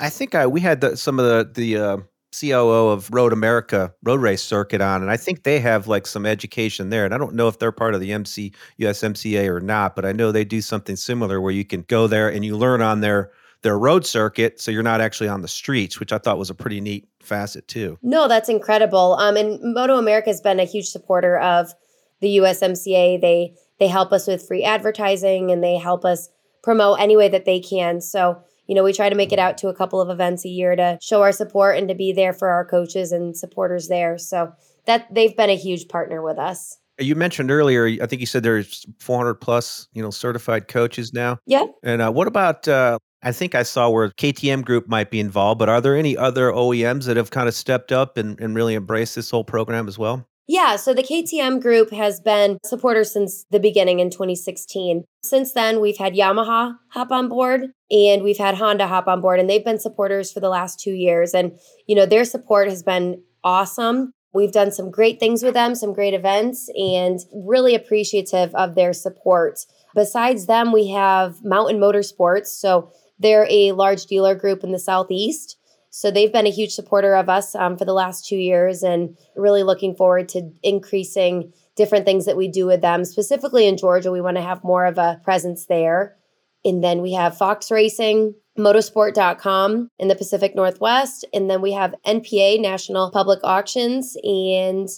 I 0.00 0.08
think 0.08 0.34
I, 0.34 0.46
we 0.46 0.60
had 0.60 0.80
the, 0.80 0.96
some 0.96 1.18
of 1.18 1.26
the 1.26 1.50
the 1.52 1.76
uh, 1.76 1.96
COO 2.38 2.88
of 2.88 3.10
Road 3.12 3.32
America 3.32 3.92
road 4.02 4.20
race 4.20 4.42
circuit 4.42 4.80
on, 4.80 5.02
and 5.02 5.10
I 5.10 5.16
think 5.16 5.42
they 5.42 5.60
have 5.60 5.86
like 5.86 6.06
some 6.06 6.24
education 6.24 6.88
there. 6.88 7.04
And 7.04 7.14
I 7.14 7.18
don't 7.18 7.34
know 7.34 7.48
if 7.48 7.58
they're 7.58 7.72
part 7.72 7.94
of 7.94 8.00
the 8.00 8.12
MC 8.12 8.52
USMCA 8.80 9.48
or 9.48 9.60
not, 9.60 9.94
but 9.94 10.06
I 10.06 10.12
know 10.12 10.32
they 10.32 10.44
do 10.44 10.62
something 10.62 10.96
similar 10.96 11.40
where 11.40 11.52
you 11.52 11.64
can 11.64 11.82
go 11.82 12.06
there 12.06 12.30
and 12.30 12.44
you 12.44 12.56
learn 12.56 12.80
on 12.80 13.00
their 13.00 13.30
their 13.62 13.78
road 13.78 14.04
circuit, 14.04 14.60
so 14.60 14.70
you're 14.70 14.82
not 14.82 15.00
actually 15.00 15.28
on 15.28 15.42
the 15.42 15.48
streets, 15.48 15.98
which 15.98 16.12
I 16.12 16.18
thought 16.18 16.38
was 16.38 16.50
a 16.50 16.54
pretty 16.54 16.80
neat 16.80 17.08
facet 17.20 17.68
too. 17.68 17.98
No, 18.02 18.28
that's 18.28 18.48
incredible. 18.48 19.14
Um, 19.14 19.36
and 19.36 19.74
Moto 19.74 19.96
America 19.96 20.30
has 20.30 20.40
been 20.40 20.60
a 20.60 20.64
huge 20.64 20.88
supporter 20.88 21.38
of 21.38 21.72
the 22.20 22.38
USMCA. 22.38 23.20
They 23.20 23.54
they 23.78 23.88
help 23.88 24.12
us 24.12 24.26
with 24.26 24.46
free 24.46 24.64
advertising 24.64 25.50
and 25.50 25.62
they 25.62 25.76
help 25.76 26.04
us 26.04 26.28
promote 26.62 27.00
any 27.00 27.16
way 27.16 27.28
that 27.28 27.44
they 27.44 27.60
can. 27.60 28.00
So 28.00 28.42
you 28.66 28.74
know, 28.74 28.84
we 28.84 28.92
try 28.92 29.08
to 29.08 29.16
make 29.16 29.32
it 29.32 29.38
out 29.38 29.58
to 29.58 29.68
a 29.68 29.74
couple 29.74 30.00
of 30.00 30.08
events 30.08 30.44
a 30.44 30.48
year 30.48 30.76
to 30.76 30.98
show 31.02 31.22
our 31.22 31.32
support 31.32 31.76
and 31.76 31.88
to 31.88 31.94
be 31.94 32.12
there 32.12 32.32
for 32.32 32.48
our 32.48 32.64
coaches 32.64 33.12
and 33.12 33.36
supporters 33.36 33.88
there. 33.88 34.18
So 34.18 34.52
that 34.86 35.12
they've 35.12 35.36
been 35.36 35.50
a 35.50 35.56
huge 35.56 35.88
partner 35.88 36.22
with 36.22 36.38
us. 36.38 36.78
You 36.98 37.14
mentioned 37.16 37.50
earlier, 37.50 37.86
I 38.02 38.06
think 38.06 38.20
you 38.20 38.26
said 38.26 38.42
there's 38.42 38.86
400 39.00 39.34
plus, 39.34 39.88
you 39.92 40.02
know, 40.02 40.10
certified 40.10 40.68
coaches 40.68 41.12
now. 41.12 41.38
Yeah. 41.46 41.66
And 41.82 42.02
uh, 42.02 42.12
what 42.12 42.28
about? 42.28 42.68
Uh, 42.68 42.98
I 43.22 43.32
think 43.32 43.54
I 43.54 43.62
saw 43.62 43.88
where 43.88 44.08
KTM 44.10 44.64
Group 44.64 44.88
might 44.88 45.10
be 45.10 45.20
involved, 45.20 45.58
but 45.58 45.68
are 45.68 45.80
there 45.80 45.96
any 45.96 46.16
other 46.16 46.50
OEMs 46.50 47.04
that 47.06 47.16
have 47.16 47.30
kind 47.30 47.48
of 47.48 47.54
stepped 47.54 47.92
up 47.92 48.16
and, 48.16 48.38
and 48.40 48.54
really 48.54 48.74
embraced 48.74 49.14
this 49.14 49.30
whole 49.30 49.44
program 49.44 49.86
as 49.86 49.98
well? 49.98 50.26
Yeah, 50.48 50.74
so 50.74 50.92
the 50.92 51.04
KTM 51.04 51.62
group 51.62 51.92
has 51.92 52.20
been 52.20 52.58
supporters 52.64 53.12
since 53.12 53.46
the 53.50 53.60
beginning 53.60 54.00
in 54.00 54.10
2016. 54.10 55.04
Since 55.22 55.52
then, 55.52 55.80
we've 55.80 55.96
had 55.96 56.14
Yamaha 56.14 56.78
hop 56.90 57.12
on 57.12 57.28
board 57.28 57.68
and 57.92 58.22
we've 58.22 58.38
had 58.38 58.56
Honda 58.56 58.88
hop 58.88 59.06
on 59.06 59.20
board, 59.20 59.38
and 59.38 59.48
they've 59.48 59.64
been 59.64 59.78
supporters 59.78 60.32
for 60.32 60.40
the 60.40 60.48
last 60.48 60.80
two 60.80 60.92
years. 60.92 61.32
And, 61.32 61.58
you 61.86 61.94
know, 61.94 62.06
their 62.06 62.24
support 62.24 62.68
has 62.68 62.82
been 62.82 63.22
awesome. 63.44 64.12
We've 64.34 64.52
done 64.52 64.72
some 64.72 64.90
great 64.90 65.20
things 65.20 65.42
with 65.42 65.54
them, 65.54 65.74
some 65.74 65.92
great 65.92 66.14
events, 66.14 66.68
and 66.74 67.20
really 67.32 67.74
appreciative 67.74 68.54
of 68.54 68.74
their 68.74 68.92
support. 68.92 69.60
Besides 69.94 70.46
them, 70.46 70.72
we 70.72 70.88
have 70.88 71.44
Mountain 71.44 71.78
Motorsports. 71.78 72.46
So 72.46 72.90
they're 73.22 73.46
a 73.48 73.72
large 73.72 74.06
dealer 74.06 74.34
group 74.34 74.62
in 74.62 74.72
the 74.72 74.78
Southeast 74.78 75.56
so 75.94 76.10
they've 76.10 76.32
been 76.32 76.46
a 76.46 76.50
huge 76.50 76.72
supporter 76.72 77.14
of 77.14 77.28
us 77.28 77.54
um, 77.54 77.76
for 77.76 77.84
the 77.84 77.92
last 77.92 78.26
two 78.26 78.36
years 78.36 78.82
and 78.82 79.14
really 79.36 79.62
looking 79.62 79.94
forward 79.94 80.26
to 80.30 80.50
increasing 80.62 81.52
different 81.76 82.06
things 82.06 82.24
that 82.24 82.36
we 82.36 82.48
do 82.48 82.64
with 82.64 82.80
them. 82.80 83.04
Specifically 83.04 83.66
in 83.66 83.76
Georgia, 83.76 84.10
we 84.10 84.22
want 84.22 84.38
to 84.38 84.42
have 84.42 84.64
more 84.64 84.86
of 84.86 84.96
a 84.96 85.20
presence 85.22 85.66
there. 85.66 86.16
And 86.64 86.82
then 86.82 87.02
we 87.02 87.12
have 87.12 87.36
Fox 87.36 87.70
Racing, 87.70 88.34
motosport.com 88.58 89.90
in 89.98 90.08
the 90.08 90.14
Pacific 90.14 90.56
Northwest. 90.56 91.26
And 91.34 91.50
then 91.50 91.60
we 91.60 91.72
have 91.72 91.94
NPA, 92.06 92.58
National 92.58 93.10
Public 93.10 93.40
Auctions, 93.44 94.16
and 94.24 94.88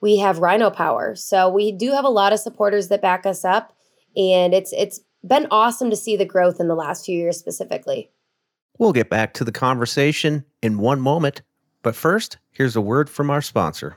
we 0.00 0.16
have 0.16 0.38
Rhino 0.38 0.70
Power. 0.70 1.14
So 1.16 1.50
we 1.50 1.70
do 1.70 1.92
have 1.92 2.06
a 2.06 2.08
lot 2.08 2.32
of 2.32 2.40
supporters 2.40 2.88
that 2.88 3.02
back 3.02 3.26
us 3.26 3.44
up. 3.44 3.76
And 4.16 4.54
it's 4.54 4.72
it's 4.72 5.00
been 5.24 5.46
awesome 5.50 5.90
to 5.90 5.96
see 5.96 6.16
the 6.16 6.24
growth 6.24 6.60
in 6.60 6.68
the 6.68 6.74
last 6.74 7.04
few 7.04 7.16
years 7.16 7.38
specifically. 7.38 8.10
We'll 8.78 8.92
get 8.92 9.10
back 9.10 9.34
to 9.34 9.44
the 9.44 9.52
conversation 9.52 10.44
in 10.62 10.78
one 10.78 11.00
moment. 11.00 11.42
But 11.82 11.94
first, 11.94 12.38
here's 12.50 12.76
a 12.76 12.80
word 12.80 13.10
from 13.10 13.30
our 13.30 13.42
sponsor. 13.42 13.96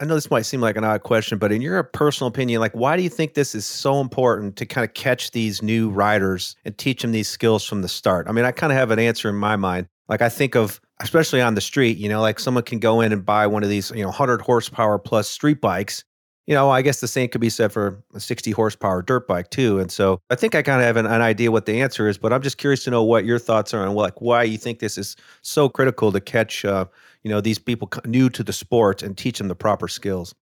I 0.00 0.04
know 0.04 0.14
this 0.14 0.30
might 0.30 0.42
seem 0.42 0.60
like 0.60 0.76
an 0.76 0.82
odd 0.82 1.04
question, 1.04 1.38
but 1.38 1.52
in 1.52 1.62
your 1.62 1.80
personal 1.82 2.28
opinion, 2.28 2.60
like 2.60 2.72
why 2.72 2.96
do 2.96 3.02
you 3.02 3.08
think 3.08 3.34
this 3.34 3.54
is 3.54 3.64
so 3.64 4.00
important 4.00 4.56
to 4.56 4.66
kind 4.66 4.84
of 4.84 4.92
catch 4.94 5.30
these 5.30 5.62
new 5.62 5.88
riders 5.88 6.56
and 6.64 6.76
teach 6.76 7.02
them 7.02 7.12
these 7.12 7.28
skills 7.28 7.64
from 7.64 7.82
the 7.82 7.88
start? 7.88 8.26
I 8.28 8.32
mean, 8.32 8.44
I 8.44 8.50
kind 8.50 8.72
of 8.72 8.78
have 8.78 8.90
an 8.90 8.98
answer 8.98 9.28
in 9.28 9.36
my 9.36 9.54
mind. 9.54 9.86
Like 10.08 10.20
I 10.20 10.28
think 10.28 10.56
of 10.56 10.80
especially 11.00 11.40
on 11.40 11.54
the 11.54 11.60
street, 11.60 11.96
you 11.98 12.08
know, 12.08 12.20
like 12.20 12.38
someone 12.38 12.64
can 12.64 12.78
go 12.78 13.00
in 13.00 13.12
and 13.12 13.24
buy 13.24 13.46
one 13.46 13.62
of 13.62 13.68
these, 13.68 13.90
you 13.90 14.02
know, 14.02 14.08
100 14.08 14.40
horsepower 14.40 14.98
plus 14.98 15.28
street 15.28 15.60
bikes. 15.60 16.04
You 16.46 16.54
know, 16.54 16.70
I 16.70 16.82
guess 16.82 17.00
the 17.00 17.08
same 17.08 17.28
could 17.30 17.40
be 17.40 17.48
said 17.48 17.72
for 17.72 18.02
a 18.14 18.20
60 18.20 18.50
horsepower 18.50 19.00
dirt 19.00 19.26
bike 19.26 19.50
too. 19.50 19.78
And 19.78 19.90
so 19.90 20.20
I 20.28 20.34
think 20.34 20.54
I 20.54 20.62
kind 20.62 20.80
of 20.80 20.86
have 20.86 20.96
an, 20.96 21.06
an 21.06 21.22
idea 21.22 21.50
what 21.50 21.64
the 21.64 21.80
answer 21.80 22.06
is, 22.06 22.18
but 22.18 22.32
I'm 22.32 22.42
just 22.42 22.58
curious 22.58 22.84
to 22.84 22.90
know 22.90 23.02
what 23.02 23.24
your 23.24 23.38
thoughts 23.38 23.72
are 23.72 23.86
on 23.86 23.94
like 23.94 24.20
why 24.20 24.42
you 24.42 24.58
think 24.58 24.78
this 24.78 24.98
is 24.98 25.16
so 25.40 25.68
critical 25.68 26.12
to 26.12 26.20
catch 26.20 26.64
uh, 26.64 26.84
you 27.24 27.30
know 27.30 27.40
these 27.40 27.58
people 27.58 27.90
new 28.04 28.30
to 28.30 28.44
the 28.44 28.52
sport 28.52 29.02
and 29.02 29.16
teach 29.16 29.38
them 29.38 29.48
the 29.48 29.56
proper 29.56 29.88
skills 29.88 30.34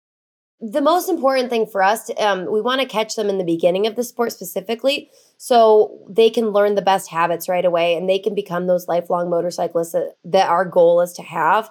the 0.61 0.83
most 0.83 1.09
important 1.09 1.49
thing 1.49 1.66
for 1.66 1.83
us 1.83 2.11
um, 2.19 2.50
we 2.50 2.61
want 2.61 2.80
to 2.80 2.87
catch 2.87 3.14
them 3.14 3.28
in 3.28 3.38
the 3.38 3.45
beginning 3.45 3.87
of 3.87 3.95
the 3.97 4.02
sport 4.02 4.33
specifically 4.33 5.11
so 5.37 6.04
they 6.09 6.28
can 6.28 6.49
learn 6.49 6.75
the 6.75 6.83
best 6.83 7.09
habits 7.09 7.49
right 7.49 7.64
away 7.64 7.95
and 7.95 8.09
they 8.09 8.19
can 8.19 8.35
become 8.35 8.66
those 8.66 8.88
lifelong 8.88 9.30
motorcyclists 9.30 9.92
that, 9.92 10.16
that 10.25 10.49
our 10.49 10.64
goal 10.64 11.00
is 11.00 11.12
to 11.12 11.23
have 11.23 11.71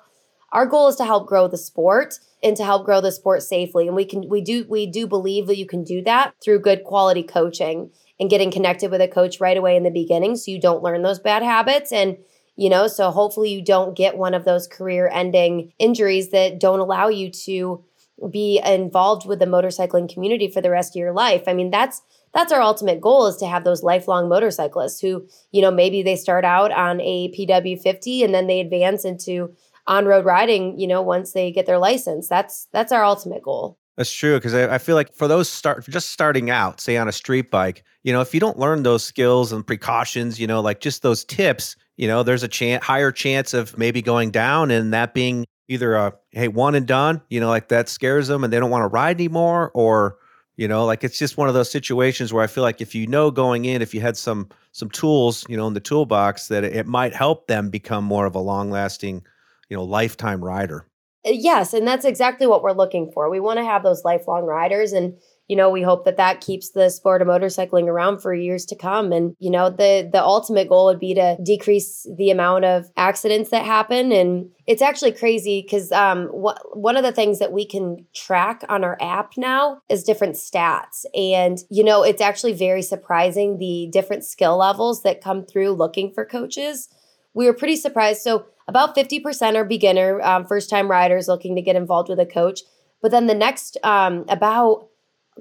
our 0.51 0.65
goal 0.65 0.87
is 0.87 0.95
to 0.97 1.05
help 1.05 1.27
grow 1.27 1.47
the 1.47 1.57
sport 1.57 2.15
and 2.43 2.55
to 2.57 2.63
help 2.63 2.85
grow 2.85 3.01
the 3.01 3.11
sport 3.11 3.43
safely. 3.43 3.87
And 3.87 3.95
we 3.95 4.05
can 4.05 4.27
we 4.29 4.41
do 4.41 4.65
we 4.67 4.85
do 4.85 5.07
believe 5.07 5.47
that 5.47 5.57
you 5.57 5.65
can 5.65 5.83
do 5.83 6.01
that 6.03 6.33
through 6.43 6.59
good 6.59 6.83
quality 6.83 7.23
coaching 7.23 7.91
and 8.19 8.29
getting 8.29 8.51
connected 8.51 8.91
with 8.91 9.01
a 9.01 9.07
coach 9.07 9.39
right 9.39 9.57
away 9.57 9.75
in 9.75 9.83
the 9.83 9.89
beginning 9.89 10.35
so 10.35 10.51
you 10.51 10.59
don't 10.59 10.83
learn 10.83 11.01
those 11.03 11.19
bad 11.19 11.43
habits. 11.43 11.91
And 11.91 12.17
you 12.55 12.69
know 12.69 12.87
so 12.87 13.11
hopefully 13.11 13.51
you 13.51 13.63
don't 13.63 13.95
get 13.95 14.17
one 14.17 14.33
of 14.33 14.45
those 14.45 14.67
career 14.67 15.09
ending 15.11 15.71
injuries 15.79 16.31
that 16.31 16.59
don't 16.59 16.79
allow 16.79 17.07
you 17.07 17.31
to 17.31 17.83
be 18.31 18.61
involved 18.65 19.25
with 19.25 19.39
the 19.39 19.45
motorcycling 19.45 20.11
community 20.11 20.49
for 20.49 20.59
the 20.59 20.69
rest 20.69 20.93
of 20.93 20.99
your 20.99 21.13
life. 21.13 21.43
I 21.47 21.53
mean 21.53 21.71
that's 21.71 22.01
that's 22.33 22.51
our 22.51 22.61
ultimate 22.61 23.01
goal 23.01 23.25
is 23.25 23.37
to 23.37 23.47
have 23.47 23.63
those 23.63 23.81
lifelong 23.81 24.29
motorcyclists 24.29 25.01
who 25.01 25.27
you 25.51 25.61
know 25.61 25.71
maybe 25.71 26.03
they 26.03 26.15
start 26.15 26.45
out 26.45 26.71
on 26.71 27.01
a 27.01 27.31
pw50 27.37 28.23
and 28.23 28.33
then 28.33 28.47
they 28.47 28.59
advance 28.59 29.05
into 29.05 29.55
on-road 29.89 30.23
riding 30.23 30.79
you 30.79 30.87
know 30.87 31.01
once 31.01 31.33
they 31.33 31.51
get 31.51 31.65
their 31.65 31.79
license. 31.79 32.29
That's 32.29 32.67
that's 32.71 32.93
our 32.93 33.03
ultimate 33.03 33.43
goal. 33.43 33.77
That's 33.97 34.13
true 34.13 34.37
because 34.37 34.53
I, 34.53 34.75
I, 34.75 34.77
feel 34.77 34.95
like 34.95 35.13
for 35.13 35.27
those 35.27 35.49
start 35.49 35.85
just 35.89 36.11
starting 36.11 36.49
out, 36.49 36.79
say 36.79 36.95
on 36.95 37.09
a 37.09 37.11
street 37.11 37.51
bike, 37.51 37.83
you 38.03 38.13
know, 38.13 38.21
if 38.21 38.33
you 38.33 38.39
don't 38.39 38.57
learn 38.57 38.83
those 38.83 39.03
skills 39.03 39.51
and 39.51 39.67
precautions, 39.67 40.39
you 40.39 40.47
know, 40.47 40.61
like 40.61 40.79
just 40.79 41.01
those 41.01 41.25
tips, 41.25 41.75
you 41.97 42.07
know, 42.07 42.23
there's 42.23 42.41
a 42.41 42.47
chance 42.47 42.81
higher 42.81 43.11
chance 43.11 43.53
of 43.53 43.77
maybe 43.77 44.01
going 44.01 44.31
down 44.31 44.71
and 44.71 44.93
that 44.93 45.13
being 45.13 45.45
either 45.67 45.95
a 45.95 46.13
hey 46.31 46.47
one 46.47 46.75
and 46.75 46.87
done, 46.87 47.21
you 47.29 47.41
know, 47.41 47.49
like 47.49 47.67
that 47.67 47.89
scares 47.89 48.29
them 48.29 48.45
and 48.45 48.53
they 48.53 48.59
don't 48.61 48.69
want 48.69 48.83
to 48.83 48.87
ride 48.87 49.17
anymore, 49.17 49.69
or 49.73 50.17
You 50.55 50.67
know, 50.67 50.85
like 50.85 51.05
it's 51.05 51.17
just 51.17 51.37
one 51.37 51.47
of 51.47 51.53
those 51.53 51.71
situations 51.71 52.33
where 52.33 52.43
I 52.43 52.47
feel 52.47 52.63
like 52.63 52.81
if 52.81 52.93
you 52.93 53.07
know 53.07 53.31
going 53.31 53.63
in, 53.65 53.81
if 53.81 53.93
you 53.93 54.01
had 54.01 54.17
some 54.17 54.49
some 54.71 54.89
tools, 54.89 55.45
you 55.49 55.57
know, 55.57 55.67
in 55.67 55.73
the 55.73 55.79
toolbox, 55.79 56.47
that 56.49 56.63
it, 56.63 56.75
it 56.75 56.85
might 56.87 57.13
help 57.13 57.47
them 57.47 57.69
become 57.69 58.03
more 58.03 58.25
of 58.25 58.35
a 58.35 58.39
long 58.39 58.69
lasting, 58.69 59.23
you 59.69 59.77
know, 59.77 59.83
lifetime 59.83 60.43
rider. 60.43 60.87
Uh, 61.25 61.31
yes, 61.31 61.73
and 61.73 61.87
that's 61.87 62.05
exactly 62.05 62.47
what 62.47 62.63
we're 62.63 62.71
looking 62.71 63.11
for. 63.11 63.29
We 63.29 63.39
want 63.39 63.57
to 63.59 63.65
have 63.65 63.83
those 63.83 64.03
lifelong 64.03 64.43
riders 64.43 64.91
and 64.93 65.17
you 65.49 65.55
know, 65.55 65.69
we 65.71 65.81
hope 65.81 66.05
that 66.05 66.17
that 66.17 66.41
keeps 66.41 66.69
the 66.69 66.89
sport 66.89 67.23
of 67.23 67.27
motorcycling 67.27 67.87
around 67.87 68.19
for 68.19 68.33
years 68.35 68.65
to 68.67 68.75
come. 68.75 69.11
And, 69.11 69.35
you 69.39 69.49
know, 69.49 69.71
the, 69.71 70.07
the 70.09 70.23
ultimate 70.23 70.69
goal 70.69 70.85
would 70.85 70.99
be 70.99 71.15
to 71.15 71.37
decrease 71.43 72.07
the 72.17 72.29
amount 72.29 72.65
of 72.65 72.85
accidents 72.95 73.49
that 73.49 73.65
happen. 73.65 74.11
And 74.11 74.51
it's 74.67 74.83
actually 74.83 75.11
crazy 75.11 75.63
because 75.63 75.91
um, 75.91 76.27
wh- 76.27 76.77
one 76.77 76.97
of 76.97 77.03
the 77.03 77.11
things 77.11 77.39
that 77.39 77.51
we 77.51 77.65
can 77.65 78.05
track 78.13 78.63
on 78.69 78.83
our 78.83 78.95
app 79.01 79.37
now 79.37 79.81
is 79.89 80.03
different 80.03 80.35
stats. 80.35 81.03
And, 81.15 81.57
you 81.71 81.83
know, 81.83 82.03
it's 82.03 82.21
actually 82.21 82.53
very 82.53 82.83
surprising 82.83 83.57
the 83.57 83.89
different 83.91 84.23
skill 84.23 84.57
levels 84.57 85.01
that 85.01 85.23
come 85.23 85.43
through 85.47 85.71
looking 85.71 86.13
for 86.13 86.25
coaches. 86.25 86.89
We 87.39 87.45
were 87.45 87.53
pretty 87.53 87.77
surprised. 87.77 88.21
So, 88.21 88.47
about 88.67 88.97
50% 88.97 89.55
are 89.55 89.63
beginner, 89.63 90.21
um, 90.23 90.45
first 90.45 90.69
time 90.69 90.91
riders 90.91 91.29
looking 91.29 91.55
to 91.55 91.61
get 91.61 91.77
involved 91.77 92.09
with 92.09 92.19
a 92.19 92.25
coach. 92.25 92.63
But 93.01 93.11
then 93.11 93.27
the 93.27 93.33
next, 93.33 93.77
um, 93.81 94.25
about 94.27 94.89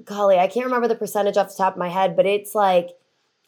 golly, 0.05 0.37
I 0.37 0.47
can't 0.47 0.65
remember 0.65 0.87
the 0.87 0.95
percentage 0.95 1.35
off 1.35 1.49
the 1.49 1.57
top 1.57 1.73
of 1.73 1.77
my 1.77 1.89
head, 1.89 2.15
but 2.15 2.25
it's 2.25 2.55
like 2.55 2.91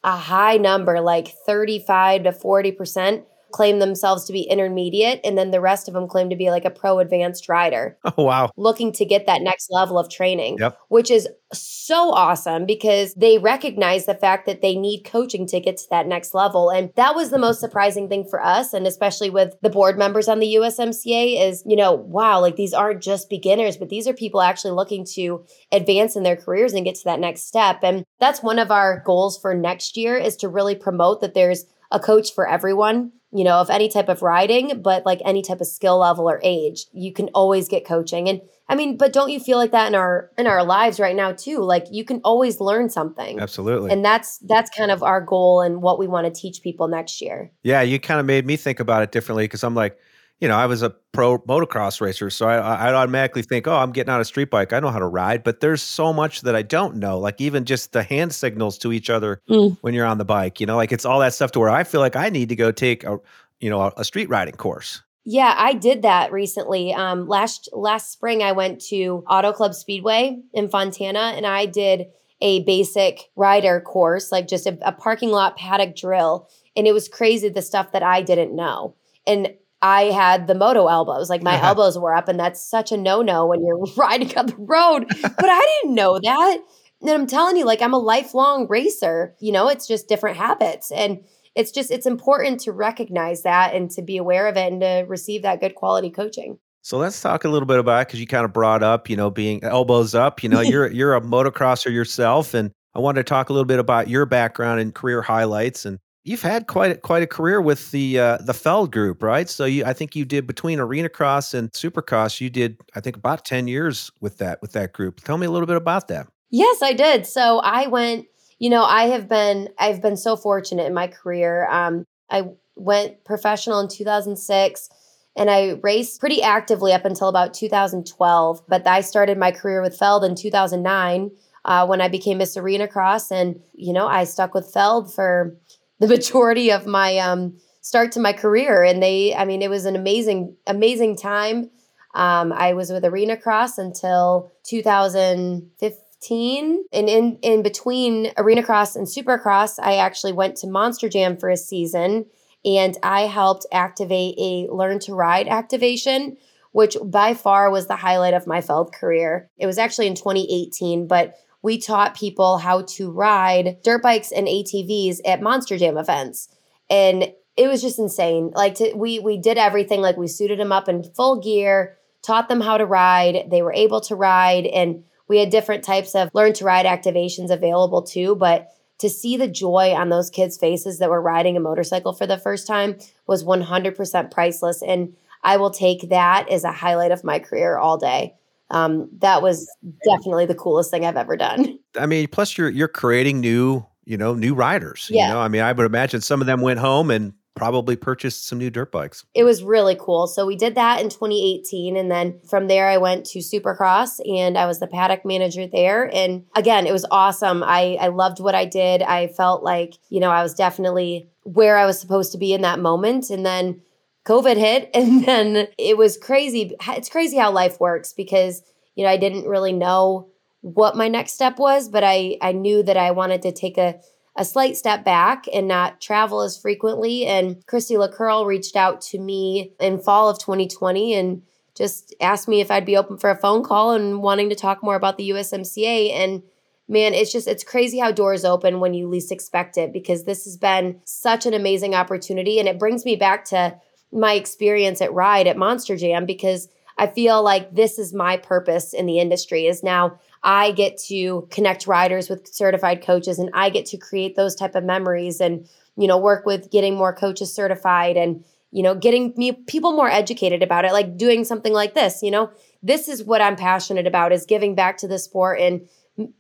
a 0.04 0.18
high 0.18 0.58
number, 0.58 1.00
like 1.00 1.30
35 1.30 2.24
to 2.24 2.34
40% 2.34 3.24
claim 3.52 3.80
themselves 3.80 4.26
to 4.26 4.34
be 4.34 4.42
intermediate 4.42 5.20
and 5.24 5.38
then 5.38 5.52
the 5.52 5.62
rest 5.62 5.88
of 5.88 5.94
them 5.94 6.08
claim 6.08 6.30
to 6.30 6.36
be 6.36 6.50
like 6.50 6.66
a 6.66 6.70
pro 6.70 7.00
advanced 7.00 7.50
rider. 7.50 7.98
Oh 8.18 8.26
wow. 8.26 8.52
Looking 8.58 8.92
to 8.94 9.06
get 9.06 9.26
that 9.28 9.42
next 9.42 9.70
level 9.72 9.98
of 9.98 10.10
training. 10.10 10.58
Yep. 10.60 10.78
Which 10.90 11.10
is 11.10 11.30
so 11.54 12.12
awesome 12.12 12.66
because 12.66 13.14
they 13.14 13.38
recognize 13.38 14.06
the 14.06 14.16
fact 14.16 14.46
that 14.46 14.62
they 14.62 14.76
need 14.76 15.04
coaching 15.04 15.48
to 15.48 15.62
get 15.62 15.78
to 15.78 15.84
that 15.92 16.08
next 16.08 16.34
level 16.34 16.70
and 16.70 16.92
that 16.96 17.16
was 17.16 17.30
the 17.30 17.38
most 17.38 17.60
surprising 17.62 18.10
thing 18.10 18.26
for 18.30 18.44
us 18.44 18.74
and 18.74 18.86
especially 18.86 19.30
with 19.30 19.56
the 19.62 19.70
board 19.70 19.98
members 19.98 20.28
on 20.28 20.40
the 20.40 20.56
USMCA 20.56 21.48
is, 21.48 21.64
you 21.66 21.76
know, 21.76 21.94
wow, 21.94 22.42
like 22.42 22.58
these 22.58 22.74
aren't 22.74 23.02
just 23.02 23.30
beginners, 23.30 23.78
but 23.78 23.90
these 23.90 24.08
are 24.08 24.14
people 24.14 24.42
actually 24.42 24.72
looking 24.72 25.06
to 25.14 25.46
advance 25.72 26.16
in 26.16 26.24
their 26.24 26.36
careers 26.36 26.74
and 26.74 26.86
get 26.86 26.96
to 26.96 27.06
that 27.06 27.20
next 27.20 27.48
step. 27.48 27.80
And 27.84 28.04
that's 28.20 28.44
one 28.44 28.60
of 28.60 28.72
our 28.72 29.02
goals 29.06 29.40
for 29.40 29.54
next 29.54 29.96
year 29.96 30.18
is 30.18 30.36
to 30.38 30.50
really 30.50 30.76
promote 30.76 31.22
that 31.22 31.34
there's 31.34 31.66
a 31.92 32.00
coach 32.00 32.34
for 32.34 32.48
everyone 32.48 33.12
you 33.34 33.44
know, 33.44 33.56
of 33.56 33.70
any 33.70 33.88
type 33.88 34.10
of 34.10 34.22
riding, 34.22 34.82
but 34.82 35.06
like 35.06 35.22
any 35.24 35.42
type 35.42 35.62
of 35.62 35.68
skill 35.68 36.00
level 36.00 36.30
or 36.30 36.40
age, 36.44 36.86
you 36.92 37.14
can 37.14 37.30
always 37.30 37.68
get 37.68 37.86
coaching. 37.86 38.28
And 38.28 38.42
I 38.68 38.76
mean, 38.76 38.98
but 38.98 39.14
don't 39.14 39.30
you 39.30 39.40
feel 39.40 39.58
like 39.58 39.72
that 39.72 39.88
in 39.88 39.96
our 39.96 40.32
in 40.38 40.48
our 40.48 40.64
lives 40.64 41.00
right 41.00 41.16
now 41.16 41.32
too? 41.32 41.60
Like 41.60 41.86
you 41.92 42.04
can 42.04 42.20
always 42.24 42.60
learn 42.60 42.90
something. 42.90 43.40
Absolutely. 43.40 43.92
And 43.92 44.04
that's 44.04 44.38
that's 44.40 44.70
kind 44.70 44.92
of 44.92 45.02
our 45.04 45.22
goal 45.22 45.62
and 45.62 45.82
what 45.82 45.98
we 45.98 46.08
want 46.08 46.34
to 46.34 46.42
teach 46.42 46.62
people 46.62 46.88
next 46.88 47.22
year. 47.22 47.52
Yeah, 47.64 47.82
you 47.82 48.00
kind 48.00 48.20
of 48.20 48.26
made 48.26 48.46
me 48.46 48.58
think 48.58 48.80
about 48.80 49.04
it 49.04 49.12
differently 49.12 49.46
because 49.46 49.64
I'm 49.64 49.76
like, 49.76 49.98
you 50.42 50.48
know, 50.48 50.56
I 50.56 50.66
was 50.66 50.82
a 50.82 50.90
pro 51.12 51.38
motocross 51.40 52.02
racer, 52.02 52.32
so 52.32 52.48
I, 52.48 52.58
I 52.58 52.94
automatically 52.94 53.44
think, 53.44 53.68
oh, 53.68 53.76
I'm 53.76 53.92
getting 53.92 54.12
on 54.12 54.20
a 54.20 54.26
street 54.26 54.50
bike. 54.50 54.74
I 54.74 54.80
know 54.80 54.90
how 54.90 55.00
to 55.00 55.06
ride, 55.06 55.44
but 55.44 55.60
there's 55.60 55.84
so 55.84 56.12
much 56.12 56.42
that 56.42 56.56
I 56.56 56.64
don't 56.64 56.96
know. 56.96 57.20
Like 57.20 57.40
even 57.40 57.64
just 57.64 57.94
the 57.94 58.02
hand 58.02 58.34
signals 58.34 58.80
to 58.80 58.92
each 58.92 59.12
other 59.12 59.40
mm. 59.48 59.78
when 59.82 59.94
you're 59.94 60.08
on 60.08 60.18
the 60.18 60.26
bike. 60.26 60.60
You 60.60 60.66
know, 60.66 60.76
like 60.76 60.92
it's 60.92 61.06
all 61.06 61.20
that 61.20 61.36
stuff 61.36 61.52
to 61.52 61.60
where 61.60 61.70
I 61.70 61.84
feel 61.84 62.02
like 62.02 62.16
I 62.16 62.30
need 62.30 62.50
to 62.50 62.56
go 62.56 62.72
take 62.72 63.04
a, 63.04 63.20
you 63.60 63.70
know, 63.70 63.82
a, 63.82 63.94
a 63.98 64.04
street 64.04 64.30
riding 64.30 64.56
course. 64.56 65.04
Yeah, 65.24 65.54
I 65.56 65.74
did 65.74 66.02
that 66.02 66.32
recently. 66.32 66.92
Um, 66.92 67.28
last 67.28 67.70
last 67.72 68.12
spring, 68.12 68.42
I 68.42 68.54
went 68.54 68.82
to 68.86 69.24
Auto 69.30 69.54
Club 69.54 69.76
Speedway 69.76 70.42
in 70.54 70.70
Fontana, 70.70 71.34
and 71.36 71.46
I 71.46 71.68
did 71.68 72.08
a 72.42 72.64
basic 72.64 73.30
rider 73.36 73.80
course, 73.82 74.32
like 74.32 74.48
just 74.48 74.66
a, 74.66 74.76
a 74.82 74.92
parking 74.92 75.30
lot 75.30 75.58
paddock 75.58 75.96
drill, 75.96 76.50
and 76.76 76.88
it 76.88 76.94
was 76.94 77.08
crazy 77.08 77.50
the 77.50 77.62
stuff 77.62 77.92
that 77.92 78.02
I 78.02 78.24
didn't 78.24 78.56
know. 78.56 78.96
And 79.28 79.54
I 79.82 80.04
had 80.06 80.48
the 80.48 80.56
moto 80.56 80.88
elbows. 80.88 81.30
Like 81.30 81.44
my 81.44 81.56
uh-huh. 81.56 81.68
elbows 81.68 81.98
were 81.98 82.16
up, 82.16 82.28
and 82.28 82.40
that's 82.40 82.64
such 82.64 82.92
a 82.92 82.98
no 82.98 83.22
no 83.22 83.46
when 83.46 83.66
you're 83.66 83.78
riding 83.98 84.36
up 84.38 84.48
the 84.48 84.56
road. 84.58 85.06
but 85.22 85.50
I 85.50 85.80
didn't 85.82 85.96
know 85.96 86.20
that. 86.20 86.60
And 87.02 87.10
I'm 87.10 87.28
telling 87.28 87.58
you, 87.58 87.66
like, 87.66 87.82
I'm 87.82 87.94
a 87.94 88.00
lifelong 88.00 88.68
racer. 88.70 89.36
You 89.40 89.52
know, 89.52 89.68
it's 89.68 89.88
just 89.88 90.08
different 90.08 90.38
habits. 90.38 90.92
And 90.92 91.24
it's 91.56 91.72
just, 91.72 91.90
it's 91.90 92.06
important 92.06 92.60
to 92.62 92.72
recognize 92.72 93.42
that 93.42 93.74
and 93.74 93.90
to 93.92 94.02
be 94.02 94.18
aware 94.18 94.48
of 94.48 94.56
it 94.56 94.72
and 94.72 94.82
to 94.82 95.06
receive 95.08 95.42
that 95.42 95.60
good 95.60 95.76
quality 95.76 96.12
coaching. 96.12 96.60
So 96.84 96.98
let's 96.98 97.20
talk 97.22 97.44
a 97.44 97.50
little 97.50 97.66
bit 97.66 97.80
about 97.80 98.08
because 98.08 98.20
you 98.20 98.28
kind 98.28 98.46
of 98.46 98.54
brought 98.54 98.82
up, 98.82 99.10
you 99.10 99.16
know, 99.16 99.30
being 99.30 99.64
uh, 99.64 99.70
elbows 99.70 100.16
up. 100.16 100.42
You 100.42 100.50
know, 100.50 100.62
you're 100.62 100.90
you're 100.90 101.16
a 101.16 101.22
motocrosser 101.22 101.92
yourself, 101.92 102.54
and 102.54 102.72
I 102.96 103.00
wanted 103.00 103.20
to 103.20 103.30
talk 103.30 103.50
a 103.50 103.54
little 103.54 103.66
bit 103.66 103.80
about 103.80 104.08
your 104.08 104.26
background 104.26 104.80
and 104.80 104.94
career 104.94 105.22
highlights 105.22 105.86
and 105.86 106.00
You've 106.24 106.42
had 106.44 106.68
quite 106.68 106.92
a, 106.92 106.96
quite 106.98 107.24
a 107.24 107.28
career 107.28 107.60
with 107.60 107.92
the 107.92 108.20
uh, 108.20 108.38
the 108.38 108.54
Feld 108.54 108.92
Group, 108.92 109.24
right? 109.24 109.50
So 109.50 109.66
you, 109.66 109.86
I 109.86 109.94
think 109.94 110.16
you 110.16 110.24
did 110.24 110.46
between 110.46 110.80
Arena 110.80 111.10
Cross 111.10 111.56
and 111.56 111.72
Supercross. 111.72 112.40
You 112.40 112.50
did, 112.50 112.78
I 112.96 113.00
think, 113.00 113.18
about 113.18 113.44
ten 113.44 113.68
years 113.68 114.12
with 114.22 114.38
that 114.38 114.62
with 114.62 114.74
that 114.74 114.94
group. 114.94 115.22
Tell 115.22 115.38
me 115.38 115.48
a 115.48 115.52
little 115.52 115.66
bit 115.66 115.78
about 115.78 116.08
that. 116.10 116.28
Yes, 116.52 116.82
I 116.82 116.94
did. 116.94 117.26
So 117.26 117.60
I 117.60 117.88
went. 117.88 118.28
You 118.60 118.70
know, 118.70 118.84
I 118.84 119.06
have 119.06 119.28
been 119.28 119.70
I've 119.80 120.02
been 120.02 120.18
so 120.18 120.36
fortunate 120.36 120.86
in 120.86 120.94
my 120.94 121.08
career. 121.08 121.68
Um, 121.68 122.06
I 122.30 122.50
went 122.76 123.24
professional 123.26 123.80
in 123.80 123.88
2006 123.88 124.90
and 125.36 125.50
I 125.50 125.80
raced 125.82 126.20
pretty 126.20 126.42
actively 126.42 126.94
up 126.94 127.06
until 127.06 127.28
about 127.28 127.54
2012. 127.54 128.62
But 128.68 128.86
I 128.88 129.02
started 129.02 129.38
my 129.38 129.52
career 129.52 129.82
with 129.82 129.98
Feld 129.98 130.24
in 130.24 130.36
2009 130.36 131.32
uh, 131.66 131.86
when 131.86 132.02
I 132.02 132.08
became 132.08 132.40
Miss 132.40 132.58
Arena 132.58 132.88
Cross, 132.88 133.32
and 133.32 133.62
you 133.74 133.94
know 133.94 134.08
I 134.08 134.24
stuck 134.24 134.54
with 134.54 134.72
Feld 134.72 135.14
for 135.14 135.56
the 136.02 136.08
majority 136.08 136.72
of 136.72 136.88
my 136.88 137.20
um, 137.20 137.56
start 137.80 138.12
to 138.14 138.20
my 138.20 138.34
career. 138.34 138.84
And 138.84 139.02
they, 139.02 139.34
I 139.36 139.46
mean, 139.46 139.62
it 139.62 139.70
was 139.70 139.86
an 139.86 139.96
amazing, 139.96 140.58
amazing 140.66 141.16
time. 141.16 141.70
Um, 142.16 142.52
I 142.52 142.74
was 142.74 142.92
with 142.92 143.06
Arena 143.06 143.38
Cross 143.38 143.78
until 143.78 144.52
2015. 144.64 146.86
And 146.92 147.08
in, 147.08 147.38
in 147.44 147.62
between 147.62 148.32
Arena 148.36 148.64
Cross 148.64 148.96
and 148.96 149.06
Supercross, 149.08 149.78
I 149.80 149.98
actually 149.98 150.34
went 150.34 150.58
to 150.58 150.66
Monster 150.68 151.08
Jam 151.08 151.38
for 151.38 151.50
a 151.50 151.58
season 151.58 152.26
and 152.66 152.98
I 153.04 153.22
helped 153.22 153.68
activate 153.72 154.36
a 154.40 154.68
Learn 154.72 154.98
to 155.02 155.14
Ride 155.14 155.48
activation, 155.48 156.36
which 156.72 156.98
by 157.04 157.36
far 157.36 157.70
was 157.72 157.86
the 157.88 157.96
highlight 157.96 158.34
of 158.34 158.48
my 158.48 158.62
Feld 158.62 158.92
career. 158.94 159.50
It 159.58 159.68
was 159.68 159.78
actually 159.78 160.08
in 160.08 160.16
2018, 160.16 161.06
but 161.08 161.36
we 161.62 161.78
taught 161.78 162.18
people 162.18 162.58
how 162.58 162.82
to 162.82 163.12
ride 163.12 163.78
dirt 163.84 164.02
bikes 164.02 164.32
and 164.32 164.48
ATVs 164.48 165.20
at 165.26 165.42
Monster 165.42 165.78
Jam 165.78 165.98
events. 165.98 166.50
And 166.90 167.34
it 167.58 167.68
was 167.68 167.82
just 167.82 168.00
insane. 168.00 168.52
Like 168.56 168.76
to, 168.76 168.94
we 168.94 169.20
we 169.20 169.38
did 169.38 169.58
everything. 169.58 170.02
Like 170.02 170.18
we 170.18 170.28
suited 170.28 170.60
them 170.60 170.72
up 170.72 170.90
in 170.90 171.04
full 171.04 171.40
gear, 171.40 171.98
taught 172.22 172.50
them 172.50 172.62
how 172.62 172.78
to 172.78 172.86
ride, 172.86 173.50
they 173.50 173.62
were 173.62 173.74
able 173.74 174.02
to 174.02 174.16
ride. 174.16 174.66
And 174.66 175.04
we 175.28 175.40
had 175.40 175.50
different 175.50 175.84
types 175.84 176.16
of 176.16 176.30
learn 176.34 176.54
to 176.54 176.66
ride 176.66 176.86
activations 176.86 177.52
available 177.52 178.02
too, 178.02 178.36
but 178.36 178.70
to 179.00 179.10
see 179.10 179.36
the 179.36 179.48
joy 179.48 179.94
on 179.96 180.10
those 180.10 180.30
kids' 180.30 180.58
faces 180.58 181.00
that 181.00 181.10
were 181.10 181.22
riding 181.22 181.58
a 181.58 181.60
motorcycle 181.60 182.14
for 182.14 182.28
the 182.28 182.38
first 182.38 182.68
time 182.68 182.98
was 183.26 183.44
100% 183.44 184.32
priceless. 184.32 184.84
And 184.84 185.16
I 185.44 185.58
will 185.58 185.72
take 185.72 186.10
that 186.10 186.48
as 186.50 186.64
a 186.64 186.72
highlight 186.72 187.12
of 187.12 187.24
my 187.24 187.40
career 187.40 187.78
all 187.78 187.98
day 187.98 188.36
um, 188.72 189.10
that 189.20 189.42
was 189.42 189.70
definitely 190.04 190.46
the 190.46 190.56
coolest 190.56 190.90
thing 190.90 191.06
I've 191.06 191.18
ever 191.18 191.38
done. 191.38 191.78
I 192.00 192.06
mean, 192.06 192.28
plus 192.28 192.58
you're 192.58 192.70
you're 192.70 192.88
creating 192.88 193.42
new, 193.42 193.86
you 194.06 194.18
know, 194.18 194.34
new 194.34 194.56
riders. 194.56 195.08
Yeah. 195.12 195.28
You 195.28 195.34
know, 195.34 195.40
I 195.42 195.48
mean, 195.50 195.62
I 195.62 195.72
would 195.72 195.86
imagine 195.86 196.22
some 196.22 196.42
of 196.42 196.48
them 196.48 196.62
went 196.62 196.80
home 196.80 197.12
and 197.12 197.34
probably 197.54 197.98
purchased 197.98 198.48
some 198.48 198.58
new 198.58 198.70
dirt 198.70 198.92
bikes. 198.94 199.26
It 199.36 199.44
was 199.44 199.62
really 199.62 199.98
cool. 200.00 200.26
So 200.28 200.46
we 200.46 200.56
did 200.56 200.76
that 200.76 201.02
in 201.02 201.10
2018 201.10 201.98
and 201.98 202.10
then 202.10 202.40
from 202.50 202.68
there 202.68 202.88
I 202.88 202.98
went 202.98 203.26
to 203.28 203.40
Supercross 203.40 204.20
and 204.26 204.58
I 204.58 204.66
was 204.66 204.80
the 204.80 204.88
paddock 204.88 205.26
manager 205.26 205.68
there 205.68 206.10
and 206.16 206.46
again 206.56 206.88
it 206.88 206.94
was 206.94 207.06
awesome. 207.12 207.62
I 207.62 207.98
I 208.00 208.08
loved 208.08 208.40
what 208.40 208.56
I 208.56 208.66
did. 208.66 209.02
I 209.02 209.28
felt 209.28 209.64
like, 209.64 209.96
you 210.10 210.22
know, 210.22 210.32
I 210.32 210.44
was 210.44 210.54
definitely 210.54 211.30
where 211.44 211.78
I 211.78 211.86
was 211.86 212.00
supposed 212.00 212.32
to 212.32 212.38
be 212.38 212.54
in 212.54 212.62
that 212.62 212.80
moment 212.80 213.30
and 213.30 213.46
then 213.46 213.82
COVID 214.26 214.58
hit 214.58 214.90
and 214.94 215.26
then 215.26 215.68
it 215.78 215.98
was 215.98 216.18
crazy. 216.18 216.76
It's 216.90 217.10
crazy 217.10 217.38
how 217.38 217.52
life 217.52 217.80
works 217.80 218.14
because, 218.14 218.62
you 218.96 219.04
know, 219.04 219.10
I 219.10 219.18
didn't 219.18 219.48
really 219.48 219.74
know 219.74 220.30
what 220.62 220.96
my 220.96 221.08
next 221.08 221.34
step 221.34 221.58
was, 221.58 221.90
but 221.90 222.04
I 222.04 222.38
I 222.42 222.52
knew 222.52 222.84
that 222.84 222.98
I 222.98 223.12
wanted 223.12 223.42
to 223.44 223.52
take 223.52 223.78
a 223.78 224.00
a 224.36 224.46
slight 224.46 224.78
step 224.78 225.04
back 225.04 225.46
and 225.52 225.68
not 225.68 226.00
travel 226.00 226.42
as 226.42 226.58
frequently. 226.58 227.26
And 227.26 227.66
Christy 227.68 227.96
LaCurl 227.96 228.46
reached 228.46 228.76
out 228.76 229.02
to 229.02 229.20
me 229.20 229.74
in 229.80 230.00
fall 230.00 230.30
of 230.30 230.40
2020 230.40 231.14
and 231.14 231.42
just 231.76 232.16
asked 232.22 232.48
me 232.48 232.62
if 232.62 232.72
I'd 232.72 232.86
be 232.86 232.98
open 232.98 233.18
for 233.18 233.30
a 233.30 233.36
phone 233.36 233.64
call 233.64 233.92
and 233.92 234.22
wanting 234.22 234.50
to 234.50 234.56
talk 234.56 234.84
more 234.84 234.96
about 234.96 235.18
the 235.18 235.30
USMCA. 235.32 236.12
And 236.12 236.44
man, 236.88 237.14
it's 237.14 237.32
just, 237.32 237.48
it's 237.48 237.64
crazy 237.64 238.00
how 238.00 238.12
doors 238.12 238.46
open 238.46 238.80
when 238.80 238.94
you 238.94 239.08
least 239.08 239.32
expect 239.32 239.78
it 239.78 239.92
because 239.92 240.24
this 240.24 240.46
has 240.46 240.58
been 240.58 241.02
such 241.04 241.46
an 241.46 241.54
amazing 241.54 241.94
opportunity. 241.94 242.60
And 242.60 242.70
it 242.70 242.80
brings 242.80 243.04
me 243.04 243.16
back 243.16 243.46
to 243.46 243.78
my 244.12 244.34
experience 244.34 245.02
at 245.02 245.14
Ride 245.14 245.48
at 245.48 245.58
Monster 245.58 245.96
Jam 245.96 246.26
because 246.26 246.70
I 246.98 247.08
feel 247.08 247.42
like 247.42 247.74
this 247.74 247.98
is 247.98 248.14
my 248.14 248.38
purpose 248.38 248.94
in 248.94 249.06
the 249.06 249.20
industry 249.20 249.66
is 249.66 249.84
now 249.84 250.20
I 250.44 250.72
get 250.72 250.98
to 251.08 251.48
connect 251.50 251.88
riders 251.88 252.30
with 252.30 252.48
certified 252.54 253.04
coaches 253.04 253.40
and 253.40 253.50
I 253.54 253.70
get 253.70 253.86
to 253.88 253.98
create 253.98 254.36
those 254.36 254.56
type 254.56 254.76
of 254.76 254.84
memories 254.84 255.40
and 255.40 255.68
you 255.98 256.08
know 256.08 256.18
work 256.18 256.46
with 256.46 256.72
getting 256.72 256.96
more 256.96 257.14
coaches 257.14 257.54
certified 257.54 258.18
and 258.18 258.44
you 258.72 258.84
know 258.84 258.96
getting 258.96 259.34
me 259.38 259.52
people 259.52 259.94
more 259.94 260.10
educated 260.10 260.62
about 260.62 260.86
it 260.86 260.92
like 260.92 261.18
doing 261.18 261.44
something 261.44 261.74
like 261.74 261.94
this 261.94 262.22
you 262.22 262.32
know 262.32 262.52
this 262.84 263.08
is 263.08 263.24
what 263.24 263.42
I'm 263.42 263.56
passionate 263.56 264.08
about 264.08 264.32
is 264.32 264.46
giving 264.46 264.76
back 264.76 264.98
to 264.98 265.08
the 265.08 265.20
sport 265.20 265.60
and 265.60 265.88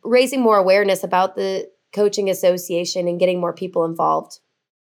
raising 0.04 0.42
more 0.42 0.58
awareness 0.58 1.04
about 1.04 1.36
the 1.36 1.70
coaching 1.94 2.30
association 2.30 3.08
and 3.08 3.20
getting 3.20 3.40
more 3.40 3.54
people 3.54 3.86
involved. 3.86 4.40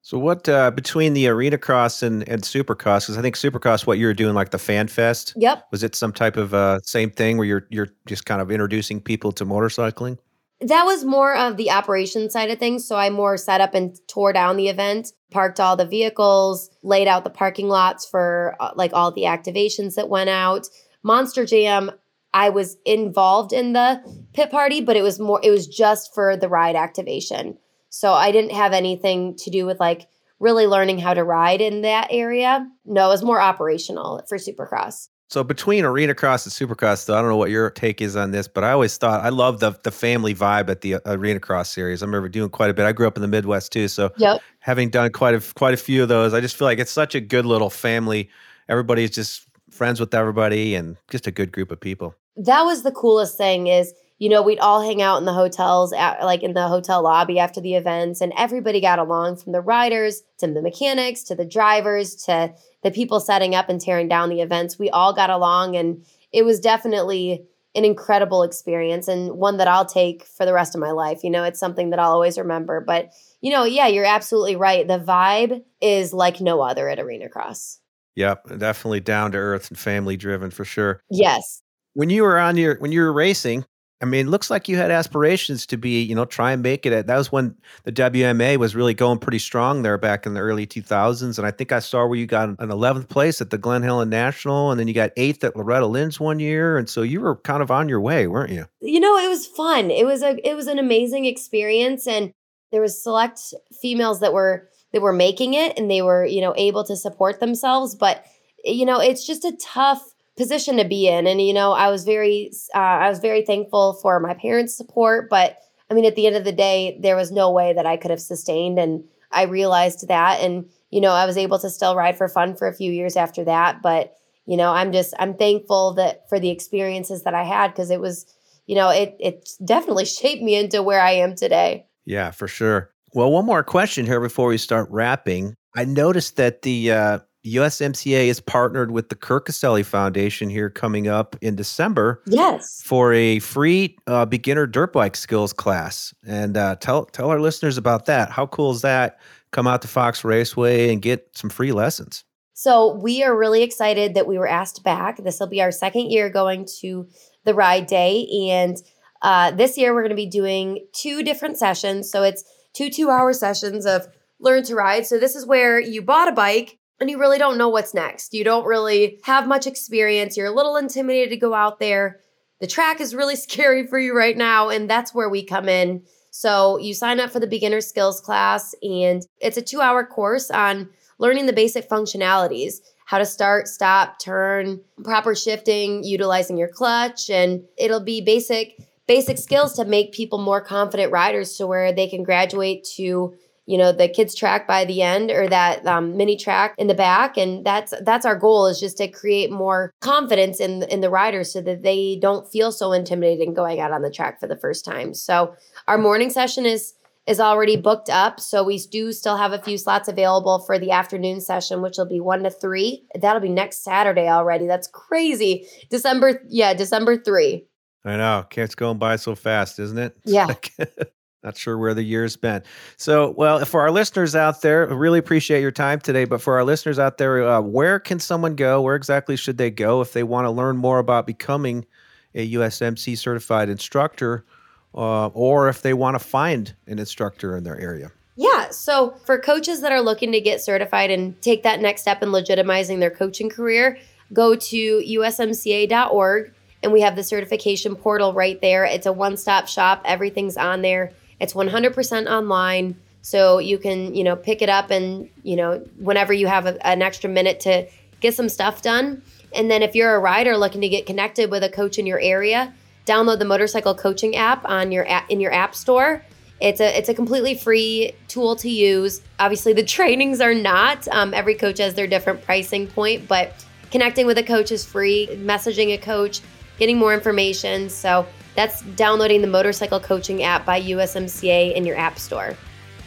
So 0.06 0.20
what 0.20 0.48
uh, 0.48 0.70
between 0.70 1.14
the 1.14 1.26
arena 1.26 1.58
cross 1.58 2.00
and, 2.00 2.22
and 2.28 2.42
supercross? 2.42 3.06
Because 3.06 3.18
I 3.18 3.22
think 3.22 3.34
supercross, 3.34 3.88
what 3.88 3.98
you 3.98 4.06
were 4.06 4.14
doing, 4.14 4.36
like 4.36 4.50
the 4.50 4.58
fan 4.58 4.86
fest. 4.86 5.32
Yep. 5.34 5.66
Was 5.72 5.82
it 5.82 5.96
some 5.96 6.12
type 6.12 6.36
of 6.36 6.54
uh, 6.54 6.78
same 6.84 7.10
thing 7.10 7.38
where 7.38 7.46
you're 7.48 7.66
you're 7.70 7.88
just 8.06 8.24
kind 8.24 8.40
of 8.40 8.52
introducing 8.52 9.00
people 9.00 9.32
to 9.32 9.44
motorcycling? 9.44 10.18
That 10.60 10.84
was 10.84 11.04
more 11.04 11.34
of 11.34 11.56
the 11.56 11.72
operation 11.72 12.30
side 12.30 12.50
of 12.50 12.60
things. 12.60 12.86
So 12.86 12.94
I 12.94 13.10
more 13.10 13.36
set 13.36 13.60
up 13.60 13.74
and 13.74 13.96
tore 14.06 14.32
down 14.32 14.56
the 14.56 14.68
event, 14.68 15.10
parked 15.32 15.58
all 15.58 15.74
the 15.74 15.84
vehicles, 15.84 16.70
laid 16.84 17.08
out 17.08 17.24
the 17.24 17.30
parking 17.30 17.66
lots 17.66 18.06
for 18.06 18.54
uh, 18.60 18.74
like 18.76 18.92
all 18.92 19.10
the 19.10 19.24
activations 19.24 19.96
that 19.96 20.08
went 20.08 20.30
out. 20.30 20.68
Monster 21.02 21.44
Jam, 21.44 21.90
I 22.32 22.50
was 22.50 22.76
involved 22.84 23.52
in 23.52 23.72
the 23.72 24.00
pit 24.34 24.52
party, 24.52 24.80
but 24.82 24.96
it 24.96 25.02
was 25.02 25.18
more 25.18 25.40
it 25.42 25.50
was 25.50 25.66
just 25.66 26.14
for 26.14 26.36
the 26.36 26.48
ride 26.48 26.76
activation. 26.76 27.58
So 27.96 28.12
I 28.12 28.30
didn't 28.30 28.52
have 28.52 28.74
anything 28.74 29.36
to 29.36 29.50
do 29.50 29.64
with 29.64 29.80
like 29.80 30.06
really 30.38 30.66
learning 30.66 30.98
how 30.98 31.14
to 31.14 31.24
ride 31.24 31.62
in 31.62 31.80
that 31.80 32.08
area. 32.10 32.68
No, 32.84 33.06
it 33.06 33.08
was 33.08 33.22
more 33.22 33.40
operational 33.40 34.22
for 34.28 34.36
Supercross. 34.36 35.08
So 35.28 35.42
between 35.42 35.82
arena 35.86 36.14
cross 36.14 36.44
and 36.44 36.52
supercross, 36.52 37.06
though, 37.06 37.14
I 37.16 37.22
don't 37.22 37.30
know 37.30 37.38
what 37.38 37.48
your 37.48 37.70
take 37.70 38.02
is 38.02 38.14
on 38.14 38.32
this, 38.32 38.48
but 38.48 38.64
I 38.64 38.72
always 38.72 38.98
thought 38.98 39.24
I 39.24 39.30
love 39.30 39.60
the 39.60 39.72
the 39.82 39.90
family 39.90 40.34
vibe 40.34 40.68
at 40.68 40.82
the 40.82 40.96
uh, 40.96 41.00
arena 41.06 41.40
cross 41.40 41.70
series. 41.70 42.02
I 42.02 42.06
remember 42.06 42.28
doing 42.28 42.50
quite 42.50 42.68
a 42.68 42.74
bit. 42.74 42.84
I 42.84 42.92
grew 42.92 43.06
up 43.06 43.16
in 43.16 43.22
the 43.22 43.28
Midwest 43.28 43.72
too, 43.72 43.88
so 43.88 44.12
yep. 44.18 44.42
having 44.60 44.90
done 44.90 45.10
quite 45.10 45.34
a 45.34 45.40
quite 45.54 45.72
a 45.72 45.78
few 45.78 46.02
of 46.02 46.10
those, 46.10 46.34
I 46.34 46.42
just 46.42 46.54
feel 46.54 46.66
like 46.66 46.78
it's 46.78 46.92
such 46.92 47.14
a 47.14 47.20
good 47.20 47.46
little 47.46 47.70
family. 47.70 48.28
Everybody's 48.68 49.10
just 49.10 49.46
friends 49.70 50.00
with 50.00 50.12
everybody 50.12 50.74
and 50.74 50.98
just 51.08 51.26
a 51.26 51.30
good 51.30 51.50
group 51.50 51.72
of 51.72 51.80
people 51.80 52.14
that 52.36 52.62
was 52.62 52.82
the 52.82 52.92
coolest 52.92 53.36
thing 53.36 53.66
is 53.66 53.94
you 54.18 54.28
know 54.28 54.42
we'd 54.42 54.58
all 54.58 54.82
hang 54.82 55.02
out 55.02 55.18
in 55.18 55.24
the 55.24 55.32
hotels 55.32 55.92
at, 55.92 56.22
like 56.22 56.42
in 56.42 56.54
the 56.54 56.68
hotel 56.68 57.02
lobby 57.02 57.38
after 57.38 57.60
the 57.60 57.74
events 57.74 58.20
and 58.20 58.32
everybody 58.36 58.80
got 58.80 58.98
along 58.98 59.36
from 59.36 59.52
the 59.52 59.60
riders 59.60 60.22
to 60.38 60.46
the 60.46 60.62
mechanics 60.62 61.22
to 61.24 61.34
the 61.34 61.44
drivers 61.44 62.14
to 62.14 62.52
the 62.82 62.90
people 62.90 63.20
setting 63.20 63.54
up 63.54 63.68
and 63.68 63.80
tearing 63.80 64.08
down 64.08 64.28
the 64.28 64.40
events. 64.40 64.78
We 64.78 64.90
all 64.90 65.12
got 65.12 65.30
along 65.30 65.76
and 65.76 66.04
it 66.32 66.44
was 66.44 66.60
definitely 66.60 67.46
an 67.74 67.84
incredible 67.84 68.42
experience 68.42 69.06
and 69.06 69.32
one 69.32 69.58
that 69.58 69.68
I'll 69.68 69.84
take 69.84 70.24
for 70.24 70.46
the 70.46 70.54
rest 70.54 70.74
of 70.74 70.80
my 70.80 70.92
life. 70.92 71.22
You 71.22 71.30
know 71.30 71.44
it's 71.44 71.60
something 71.60 71.90
that 71.90 71.98
I'll 71.98 72.12
always 72.12 72.38
remember 72.38 72.80
but 72.80 73.12
you 73.40 73.50
know 73.50 73.64
yeah 73.64 73.86
you're 73.86 74.04
absolutely 74.04 74.56
right. 74.56 74.86
The 74.86 74.98
vibe 74.98 75.62
is 75.80 76.12
like 76.12 76.40
no 76.40 76.60
other 76.60 76.88
at 76.88 76.98
arena 76.98 77.28
cross. 77.28 77.80
Yep, 78.14 78.58
definitely 78.58 79.00
down 79.00 79.32
to 79.32 79.38
earth 79.38 79.70
and 79.70 79.78
family 79.78 80.16
driven 80.16 80.50
for 80.50 80.64
sure. 80.64 81.02
Yes. 81.10 81.62
When 81.92 82.08
you 82.08 82.22
were 82.22 82.38
on 82.38 82.56
your 82.56 82.76
when 82.78 82.92
you 82.92 83.00
were 83.00 83.12
racing, 83.12 83.66
I 84.02 84.04
mean, 84.04 84.26
it 84.26 84.30
looks 84.30 84.50
like 84.50 84.68
you 84.68 84.76
had 84.76 84.90
aspirations 84.90 85.64
to 85.66 85.78
be, 85.78 86.02
you 86.02 86.14
know, 86.14 86.26
try 86.26 86.52
and 86.52 86.62
make 86.62 86.84
it. 86.84 86.92
At, 86.92 87.06
that 87.06 87.16
was 87.16 87.32
when 87.32 87.56
the 87.84 87.92
WMA 87.92 88.58
was 88.58 88.76
really 88.76 88.92
going 88.92 89.18
pretty 89.18 89.38
strong 89.38 89.82
there 89.82 89.96
back 89.96 90.26
in 90.26 90.34
the 90.34 90.40
early 90.40 90.66
2000s. 90.66 91.38
And 91.38 91.46
I 91.46 91.50
think 91.50 91.72
I 91.72 91.78
saw 91.78 92.06
where 92.06 92.18
you 92.18 92.26
got 92.26 92.50
an 92.50 92.56
11th 92.56 93.08
place 93.08 93.40
at 93.40 93.48
the 93.48 93.56
Glen 93.56 93.82
Helen 93.82 94.10
National, 94.10 94.70
and 94.70 94.78
then 94.78 94.86
you 94.86 94.92
got 94.92 95.12
eighth 95.16 95.42
at 95.44 95.56
Loretta 95.56 95.86
Lynn's 95.86 96.20
one 96.20 96.38
year. 96.40 96.76
And 96.76 96.90
so 96.90 97.00
you 97.00 97.20
were 97.20 97.36
kind 97.36 97.62
of 97.62 97.70
on 97.70 97.88
your 97.88 98.00
way, 98.00 98.26
weren't 98.26 98.52
you? 98.52 98.66
You 98.80 99.00
know, 99.00 99.16
it 99.16 99.28
was 99.28 99.46
fun. 99.46 99.90
It 99.90 100.04
was 100.04 100.22
a 100.22 100.36
it 100.46 100.54
was 100.54 100.66
an 100.66 100.78
amazing 100.78 101.24
experience, 101.24 102.06
and 102.06 102.32
there 102.72 102.82
was 102.82 103.02
select 103.02 103.40
females 103.80 104.20
that 104.20 104.34
were 104.34 104.68
that 104.92 105.00
were 105.00 105.12
making 105.12 105.54
it, 105.54 105.78
and 105.78 105.90
they 105.90 106.02
were 106.02 106.26
you 106.26 106.42
know 106.42 106.52
able 106.58 106.84
to 106.84 106.96
support 106.96 107.40
themselves. 107.40 107.94
But 107.94 108.26
you 108.62 108.84
know, 108.84 109.00
it's 109.00 109.26
just 109.26 109.44
a 109.44 109.56
tough 109.58 110.02
position 110.36 110.76
to 110.76 110.84
be 110.84 111.08
in. 111.08 111.26
And 111.26 111.40
you 111.40 111.52
know 111.52 111.72
i 111.72 111.88
was 111.90 112.04
very 112.04 112.50
uh, 112.74 112.78
i 112.78 113.08
was 113.08 113.18
very 113.18 113.42
thankful 113.44 113.94
for 113.94 114.20
my 114.20 114.34
parents 114.34 114.76
support 114.76 115.28
but 115.30 115.58
i 115.90 115.94
mean 115.94 116.04
at 116.04 116.14
the 116.16 116.26
end 116.26 116.36
of 116.36 116.44
the 116.44 116.52
day 116.52 116.98
there 117.00 117.16
was 117.16 117.32
no 117.32 117.50
way 117.50 117.72
that 117.72 117.86
i 117.86 117.96
could 117.96 118.10
have 118.10 118.20
sustained 118.20 118.78
and 118.78 119.04
i 119.32 119.44
realized 119.44 120.08
that. 120.08 120.40
And 120.40 120.66
you 120.90 121.00
know 121.00 121.12
i 121.12 121.26
was 121.26 121.36
able 121.36 121.58
to 121.58 121.70
still 121.70 121.96
ride 121.96 122.16
for 122.16 122.28
fun 122.28 122.56
for 122.56 122.68
a 122.68 122.74
few 122.74 122.92
years 122.92 123.16
after 123.16 123.44
that 123.44 123.82
but 123.82 124.14
you 124.46 124.56
know 124.56 124.70
i'm 124.70 124.92
just 124.92 125.14
i'm 125.18 125.34
thankful 125.34 125.94
that 125.94 126.28
for 126.28 126.38
the 126.38 126.50
experiences 126.50 127.22
that 127.24 127.34
i 127.34 127.42
had 127.42 127.68
because 127.68 127.90
it 127.90 128.00
was 128.00 128.26
you 128.66 128.74
know 128.74 128.88
it 128.88 129.16
it 129.18 129.50
definitely 129.64 130.04
shaped 130.18 130.42
me 130.42 130.54
into 130.54 130.82
where 130.82 131.00
i 131.00 131.12
am 131.12 131.34
today. 131.34 131.86
Yeah 132.04 132.30
for 132.30 132.48
sure. 132.48 132.90
Well 133.14 133.32
one 133.32 133.46
more 133.46 133.62
question 133.62 134.06
here 134.06 134.20
before 134.20 134.48
we 134.48 134.58
start 134.58 134.88
wrapping. 134.90 135.54
I 135.74 135.84
noticed 135.84 136.36
that 136.36 136.62
the 136.62 136.92
uh 136.92 137.18
USMCA 137.46 138.26
is 138.26 138.40
partnered 138.40 138.90
with 138.90 139.08
the 139.08 139.14
Kurt 139.14 139.46
Caselli 139.46 139.82
Foundation 139.82 140.50
here 140.50 140.68
coming 140.68 141.06
up 141.06 141.36
in 141.40 141.54
December. 141.54 142.22
Yes. 142.26 142.82
For 142.82 143.12
a 143.12 143.38
free 143.38 143.96
uh, 144.06 144.26
beginner 144.26 144.66
dirt 144.66 144.92
bike 144.92 145.16
skills 145.16 145.52
class, 145.52 146.12
and 146.26 146.56
uh, 146.56 146.76
tell 146.76 147.04
tell 147.06 147.30
our 147.30 147.40
listeners 147.40 147.78
about 147.78 148.06
that. 148.06 148.30
How 148.30 148.46
cool 148.46 148.72
is 148.72 148.82
that? 148.82 149.20
Come 149.52 149.66
out 149.66 149.82
to 149.82 149.88
Fox 149.88 150.24
Raceway 150.24 150.92
and 150.92 151.00
get 151.00 151.28
some 151.36 151.50
free 151.50 151.72
lessons. 151.72 152.24
So 152.52 152.94
we 152.94 153.22
are 153.22 153.36
really 153.36 153.62
excited 153.62 154.14
that 154.14 154.26
we 154.26 154.38
were 154.38 154.48
asked 154.48 154.82
back. 154.82 155.18
This 155.18 155.38
will 155.38 155.46
be 155.46 155.62
our 155.62 155.70
second 155.70 156.10
year 156.10 156.30
going 156.30 156.66
to 156.80 157.06
the 157.44 157.54
ride 157.54 157.86
day, 157.86 158.26
and 158.50 158.76
uh, 159.22 159.52
this 159.52 159.78
year 159.78 159.94
we're 159.94 160.02
going 160.02 160.10
to 160.10 160.16
be 160.16 160.26
doing 160.26 160.86
two 160.92 161.22
different 161.22 161.58
sessions. 161.58 162.10
So 162.10 162.22
it's 162.22 162.44
two 162.72 162.90
two 162.90 163.10
hour 163.10 163.32
sessions 163.32 163.86
of 163.86 164.08
learn 164.40 164.62
to 164.64 164.74
ride. 164.74 165.06
So 165.06 165.18
this 165.18 165.36
is 165.36 165.46
where 165.46 165.80
you 165.80 166.02
bought 166.02 166.28
a 166.28 166.32
bike 166.32 166.78
and 167.00 167.10
you 167.10 167.18
really 167.18 167.38
don't 167.38 167.58
know 167.58 167.68
what's 167.68 167.94
next. 167.94 168.34
You 168.34 168.44
don't 168.44 168.64
really 168.64 169.20
have 169.24 169.46
much 169.46 169.66
experience. 169.66 170.36
You're 170.36 170.46
a 170.46 170.54
little 170.54 170.76
intimidated 170.76 171.30
to 171.30 171.36
go 171.36 171.54
out 171.54 171.78
there. 171.78 172.20
The 172.60 172.66
track 172.66 173.00
is 173.00 173.14
really 173.14 173.36
scary 173.46 173.86
for 173.86 173.98
you 173.98 174.16
right 174.16 174.36
now, 174.36 174.68
and 174.68 174.88
that's 174.88 175.14
where 175.14 175.28
we 175.28 175.44
come 175.44 175.68
in. 175.68 176.02
So 176.30 176.78
you 176.78 176.94
sign 176.94 177.20
up 177.20 177.30
for 177.30 177.40
the 177.40 177.46
beginner 177.46 177.80
skills 177.80 178.20
class, 178.20 178.74
and 178.82 179.26
it's 179.40 179.56
a 179.56 179.62
two 179.62 179.80
hour 179.80 180.04
course 180.04 180.50
on 180.50 180.90
learning 181.18 181.46
the 181.46 181.52
basic 181.52 181.88
functionalities 181.88 182.80
how 183.06 183.18
to 183.18 183.24
start, 183.24 183.68
stop, 183.68 184.18
turn, 184.18 184.80
proper 185.04 185.34
shifting, 185.34 186.02
utilizing 186.02 186.58
your 186.58 186.68
clutch, 186.68 187.30
and 187.30 187.62
it'll 187.78 188.00
be 188.00 188.20
basic 188.20 188.78
basic 189.06 189.38
skills 189.38 189.74
to 189.74 189.84
make 189.84 190.12
people 190.12 190.38
more 190.38 190.60
confident 190.60 191.12
riders 191.12 191.56
to 191.56 191.64
where 191.64 191.92
they 191.92 192.08
can 192.08 192.24
graduate 192.24 192.82
to 192.82 193.32
you 193.66 193.76
know 193.76 193.92
the 193.92 194.08
kids 194.08 194.34
track 194.34 194.66
by 194.66 194.84
the 194.84 195.02
end 195.02 195.30
or 195.30 195.48
that 195.48 195.84
um, 195.86 196.16
mini 196.16 196.36
track 196.36 196.74
in 196.78 196.86
the 196.86 196.94
back. 196.94 197.36
And 197.36 197.64
that's 197.64 197.92
that's 198.02 198.24
our 198.24 198.36
goal 198.36 198.66
is 198.66 198.80
just 198.80 198.96
to 198.98 199.08
create 199.08 199.50
more 199.50 199.92
confidence 200.00 200.60
in 200.60 200.84
in 200.84 201.00
the 201.00 201.10
riders 201.10 201.52
so 201.52 201.60
that 201.62 201.82
they 201.82 202.18
don't 202.20 202.48
feel 202.48 202.72
so 202.72 202.92
intimidated 202.92 203.54
going 203.54 203.80
out 203.80 203.92
on 203.92 204.02
the 204.02 204.10
track 204.10 204.40
for 204.40 204.46
the 204.46 204.56
first 204.56 204.84
time. 204.84 205.14
So 205.14 205.54
our 205.88 205.98
morning 205.98 206.30
session 206.30 206.64
is 206.64 206.94
is 207.26 207.40
already 207.40 207.76
booked 207.76 208.08
up. 208.08 208.38
So 208.38 208.62
we 208.62 208.78
do 208.78 209.12
still 209.12 209.36
have 209.36 209.52
a 209.52 209.60
few 209.60 209.78
slots 209.78 210.08
available 210.08 210.60
for 210.60 210.78
the 210.78 210.92
afternoon 210.92 211.40
session 211.40 211.82
which 211.82 211.98
will 211.98 212.08
be 212.08 212.20
1 212.20 212.44
to 212.44 212.50
3 212.50 213.04
that'll 213.20 213.40
be 213.40 213.48
next 213.48 213.82
saturday 213.82 214.28
already. 214.28 214.66
That's 214.66 214.86
crazy. 214.86 215.66
December 215.90 216.40
yeah 216.48 216.72
december 216.72 217.16
3 217.16 217.66
I 218.04 218.16
know. 218.16 218.46
It's 218.52 218.76
going 218.76 218.98
by 218.98 219.16
so 219.16 219.34
fast, 219.34 219.80
isn't 219.80 219.98
it? 219.98 220.16
Yeah. 220.24 220.46
Not 221.46 221.56
sure 221.56 221.78
where 221.78 221.94
the 221.94 222.02
year's 222.02 222.36
been. 222.36 222.64
So, 222.96 223.30
well, 223.30 223.64
for 223.64 223.80
our 223.80 223.92
listeners 223.92 224.34
out 224.34 224.62
there, 224.62 224.84
really 224.88 225.20
appreciate 225.20 225.60
your 225.60 225.70
time 225.70 226.00
today. 226.00 226.24
But 226.24 226.42
for 226.42 226.56
our 226.56 226.64
listeners 226.64 226.98
out 226.98 227.18
there, 227.18 227.46
uh, 227.46 227.60
where 227.60 228.00
can 228.00 228.18
someone 228.18 228.56
go? 228.56 228.82
Where 228.82 228.96
exactly 228.96 229.36
should 229.36 229.56
they 229.56 229.70
go 229.70 230.00
if 230.00 230.12
they 230.12 230.24
want 230.24 230.46
to 230.46 230.50
learn 230.50 230.76
more 230.76 230.98
about 230.98 231.24
becoming 231.24 231.86
a 232.34 232.54
USMC 232.54 233.16
certified 233.16 233.68
instructor, 233.68 234.44
uh, 234.92 235.28
or 235.28 235.68
if 235.68 235.82
they 235.82 235.94
want 235.94 236.16
to 236.16 236.18
find 236.18 236.74
an 236.88 236.98
instructor 236.98 237.56
in 237.56 237.62
their 237.62 237.78
area? 237.80 238.10
Yeah. 238.34 238.70
So, 238.70 239.14
for 239.24 239.38
coaches 239.38 239.82
that 239.82 239.92
are 239.92 240.02
looking 240.02 240.32
to 240.32 240.40
get 240.40 240.60
certified 240.60 241.12
and 241.12 241.40
take 241.42 241.62
that 241.62 241.80
next 241.80 242.02
step 242.02 242.24
in 242.24 242.30
legitimizing 242.30 242.98
their 242.98 243.12
coaching 243.12 243.50
career, 243.50 243.98
go 244.32 244.56
to 244.56 244.98
usmca.org 244.98 246.52
and 246.82 246.92
we 246.92 247.02
have 247.02 247.14
the 247.14 247.22
certification 247.22 247.94
portal 247.94 248.32
right 248.32 248.60
there. 248.60 248.84
It's 248.84 249.06
a 249.06 249.12
one 249.12 249.36
stop 249.36 249.68
shop, 249.68 250.02
everything's 250.04 250.56
on 250.56 250.82
there. 250.82 251.12
It's 251.40 251.54
100% 251.54 252.30
online. 252.30 252.96
So 253.22 253.58
you 253.58 253.78
can, 253.78 254.14
you 254.14 254.22
know, 254.22 254.36
pick 254.36 254.62
it 254.62 254.68
up 254.68 254.90
and, 254.90 255.28
you 255.42 255.56
know, 255.56 255.84
whenever 255.98 256.32
you 256.32 256.46
have 256.46 256.66
a, 256.66 256.86
an 256.86 257.02
extra 257.02 257.28
minute 257.28 257.60
to 257.60 257.88
get 258.20 258.34
some 258.34 258.48
stuff 258.48 258.82
done. 258.82 259.22
And 259.54 259.70
then 259.70 259.82
if 259.82 259.94
you're 259.94 260.14
a 260.14 260.18
rider 260.18 260.56
looking 260.56 260.80
to 260.82 260.88
get 260.88 261.06
connected 261.06 261.50
with 261.50 261.62
a 261.62 261.68
coach 261.68 261.98
in 261.98 262.06
your 262.06 262.20
area, 262.20 262.72
download 263.06 263.38
the 263.38 263.44
motorcycle 263.44 263.94
coaching 263.94 264.36
app 264.36 264.64
on 264.64 264.92
your 264.92 265.06
in 265.28 265.40
your 265.40 265.52
app 265.52 265.74
store. 265.74 266.22
It's 266.60 266.80
a 266.80 266.98
it's 266.98 267.08
a 267.08 267.14
completely 267.14 267.54
free 267.54 268.12
tool 268.28 268.56
to 268.56 268.68
use. 268.68 269.22
Obviously, 269.38 269.72
the 269.72 269.84
trainings 269.96 270.40
are 270.40 270.54
not. 270.54 271.06
Um, 271.08 271.32
every 271.32 271.54
coach 271.54 271.78
has 271.78 271.94
their 271.94 272.06
different 272.06 272.42
pricing 272.44 272.86
point, 272.86 273.28
but 273.28 273.64
connecting 273.90 274.26
with 274.26 274.38
a 274.38 274.42
coach 274.42 274.72
is 274.72 274.84
free. 274.84 275.28
Messaging 275.32 275.94
a 275.94 275.98
coach, 275.98 276.40
getting 276.78 276.98
more 276.98 277.14
information. 277.14 277.88
So 277.88 278.26
That's 278.56 278.82
downloading 278.82 279.42
the 279.42 279.46
motorcycle 279.46 280.00
coaching 280.00 280.42
app 280.42 280.64
by 280.64 280.82
USMCA 280.82 281.74
in 281.74 281.84
your 281.84 281.96
app 281.96 282.18
store. 282.18 282.56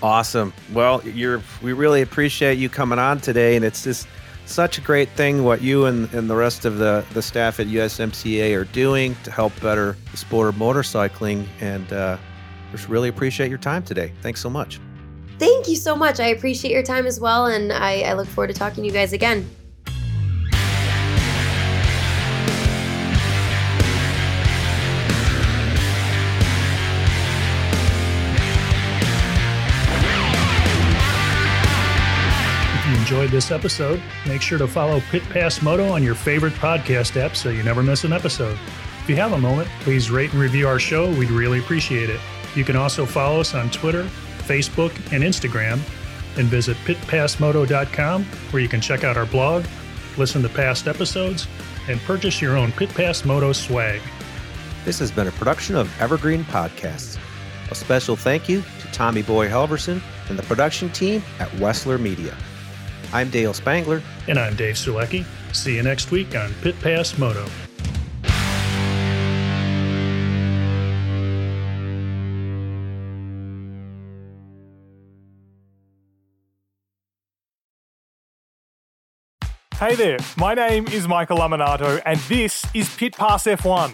Awesome. 0.02 0.54
Well, 0.72 1.06
you're 1.06 1.42
we 1.62 1.74
really 1.74 2.02
appreciate 2.02 2.58
you 2.58 2.70
coming 2.70 3.00
on 3.00 3.20
today, 3.20 3.56
and 3.58 3.66
it's 3.66 3.84
just 3.84 4.08
such 4.46 4.78
a 4.78 4.82
great 4.82 5.10
thing 5.10 5.44
what 5.44 5.62
you 5.62 5.86
and, 5.86 6.12
and 6.14 6.30
the 6.30 6.36
rest 6.36 6.66
of 6.66 6.78
the, 6.78 7.06
the 7.14 7.22
staff 7.22 7.60
at 7.60 7.68
USMCA 7.68 8.56
are 8.56 8.64
doing 8.66 9.16
to 9.24 9.32
help 9.32 9.60
better 9.62 9.96
the 10.12 10.18
sport 10.18 10.50
of 10.50 10.56
motorcycling. 10.56 11.46
And 11.60 11.92
uh, 11.94 12.18
just 12.72 12.90
really 12.90 13.10
appreciate 13.10 13.50
your 13.50 13.60
time 13.60 13.84
today. 13.84 14.12
Thanks 14.22 14.42
so 14.42 14.50
much. 14.50 14.80
Thank 15.38 15.68
you 15.68 15.76
so 15.76 15.96
much. 15.96 16.20
I 16.20 16.28
appreciate 16.28 16.72
your 16.72 16.84
time 16.84 17.06
as 17.06 17.20
well, 17.20 17.46
and 17.46 17.72
I, 17.72 18.02
I 18.02 18.14
look 18.14 18.28
forward 18.28 18.48
to 18.48 18.54
talking 18.54 18.84
to 18.84 18.88
you 18.88 18.94
guys 18.94 19.14
again. 19.14 19.50
Enjoyed 33.30 33.38
this 33.44 33.52
episode, 33.52 34.02
make 34.26 34.42
sure 34.42 34.58
to 34.58 34.68
follow 34.68 35.00
Pit 35.12 35.22
Pass 35.30 35.62
Moto 35.62 35.89
on 35.89 36.02
your 36.02 36.15
favorite 36.15 36.54
podcast 36.54 37.15
app 37.15 37.36
so 37.36 37.50
you 37.50 37.62
never 37.62 37.84
miss 37.84 38.04
an 38.04 38.12
episode. 38.12 38.58
If 39.04 39.08
you 39.08 39.18
have 39.18 39.34
a 39.34 39.38
moment, 39.38 39.70
please 39.82 40.10
rate 40.10 40.32
and 40.32 40.42
review 40.42 40.68
our 40.68 40.80
show. 40.80 41.12
We'd 41.15 41.30
really 41.30 41.60
appreciate 41.60 42.10
it. 42.10 42.20
You 42.56 42.63
can 42.63 42.76
also 42.76 43.06
follow 43.06 43.39
us 43.39 43.54
on 43.54 43.70
Twitter, 43.70 44.06
Facebook, 44.48 44.92
and 45.13 45.24
Instagram, 45.24 45.80
and 46.39 46.48
visit 46.48 46.76
pitpassmoto.com 46.86 48.24
where 48.24 48.63
you 48.63 48.68
can 48.68 48.82
check 48.82 49.04
out 49.04 49.15
our 49.15 49.28
blog, 49.28 49.63
listen 50.18 50.42
to 50.42 50.50
past 50.50 50.88
episodes, 50.88 51.48
and 51.88 52.00
purchase 52.02 52.42
your 52.42 52.58
own 52.58 52.72
Pit 52.72 52.89
Pass 52.89 53.26
Moto 53.26 53.54
swag. 53.54 54.02
This 54.86 54.98
has 54.98 55.12
been 55.12 55.28
a 55.28 55.32
production 55.34 55.76
of 55.76 56.02
Evergreen 56.02 56.44
Podcasts. 56.46 57.20
A 57.70 57.76
special 57.76 58.15
thank 58.15 58.50
you 58.50 58.63
to 58.80 58.88
Tommy 58.92 59.22
Boy 59.22 59.48
Halverson 59.48 60.02
and 60.30 60.39
the 60.39 60.44
production 60.44 60.89
team 60.89 61.22
at 61.39 61.50
Wessler 61.52 62.00
Media. 62.00 62.36
I'm 63.13 63.30
Dale 63.30 63.54
Spangler. 63.54 64.02
And 64.28 64.38
I'm 64.38 64.56
Dave 64.56 64.76
Sulecki. 64.76 65.26
See 65.54 65.76
you 65.76 65.84
next 65.84 66.12
week 66.12 66.36
on 66.36 66.54
Pit 66.62 66.80
Pass 66.82 67.17
Moto. 67.17 67.45
Hey 79.80 79.95
there, 79.95 80.17
my 80.36 80.54
name 80.54 80.88
is 80.89 81.08
Michael 81.08 81.38
Lamonato, 81.38 82.02
and 82.06 82.19
this 82.28 82.65
is 82.74 82.93
Pit 82.98 83.15
Pass 83.15 83.45
F1, 83.45 83.93